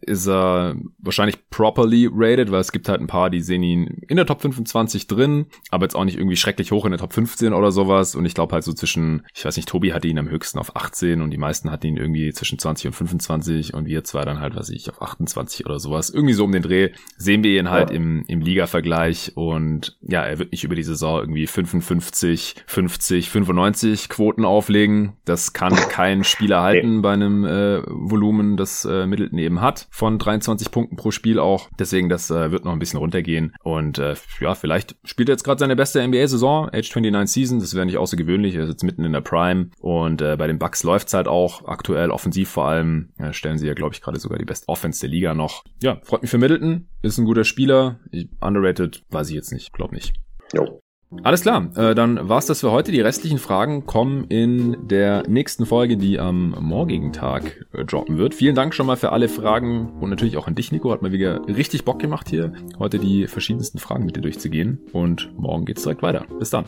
[0.00, 4.16] ist er wahrscheinlich properly rated, weil es gibt halt ein paar, die sehen ihn in
[4.16, 7.52] der Top 25 drin, aber jetzt auch nicht irgendwie schrecklich hoch in der Top 15
[7.52, 8.14] oder sowas.
[8.14, 10.76] Und ich glaube halt so zwischen, ich weiß nicht, Tobi hatte ihn am höchsten auf
[10.76, 14.40] 18 und die meisten hatten ihn irgendwie zwischen 20 und 25 und wir zwei dann
[14.40, 16.10] halt, was ich, auf 28 oder sowas.
[16.10, 17.96] Irgendwie so um den Dreh sehen wir ihn halt ja.
[17.96, 21.46] im, im Liga-Vergleich und ja, er wird nicht über die Saison irgendwie
[21.80, 25.14] 55, 50, 95 Quoten auflegen.
[25.24, 30.18] Das kann kein Spieler halten bei einem äh, Volumen, das äh, Middleton eben hat von
[30.18, 31.68] 23 Punkten pro Spiel auch.
[31.78, 33.54] Deswegen, das äh, wird noch ein bisschen runtergehen.
[33.62, 37.60] Und äh, ja, vielleicht spielt er jetzt gerade seine beste NBA-Saison, Age 29 Season.
[37.60, 38.54] Das wäre nicht außergewöhnlich.
[38.54, 39.70] Er ist jetzt mitten in der Prime.
[39.80, 43.10] Und äh, bei den Bucks läuft's halt auch aktuell offensiv vor allem.
[43.18, 45.64] Ja, stellen sie ja, glaube ich, gerade sogar die beste Offense der Liga noch.
[45.82, 46.88] Ja, freut mich für Middleton.
[47.02, 48.00] Ist ein guter Spieler.
[48.40, 49.72] Underrated, weiß ich jetzt nicht.
[49.72, 50.14] Glaub nicht.
[50.54, 50.80] Jo.
[51.22, 52.92] Alles klar, äh, dann war's das für heute.
[52.92, 58.34] Die restlichen Fragen kommen in der nächsten Folge, die am morgigen Tag äh, droppen wird.
[58.34, 60.92] Vielen Dank schon mal für alle Fragen und natürlich auch an dich, Nico.
[60.92, 64.80] Hat mal wieder richtig Bock gemacht hier, heute die verschiedensten Fragen mit dir durchzugehen.
[64.92, 66.26] Und morgen geht's direkt weiter.
[66.38, 66.66] Bis dann.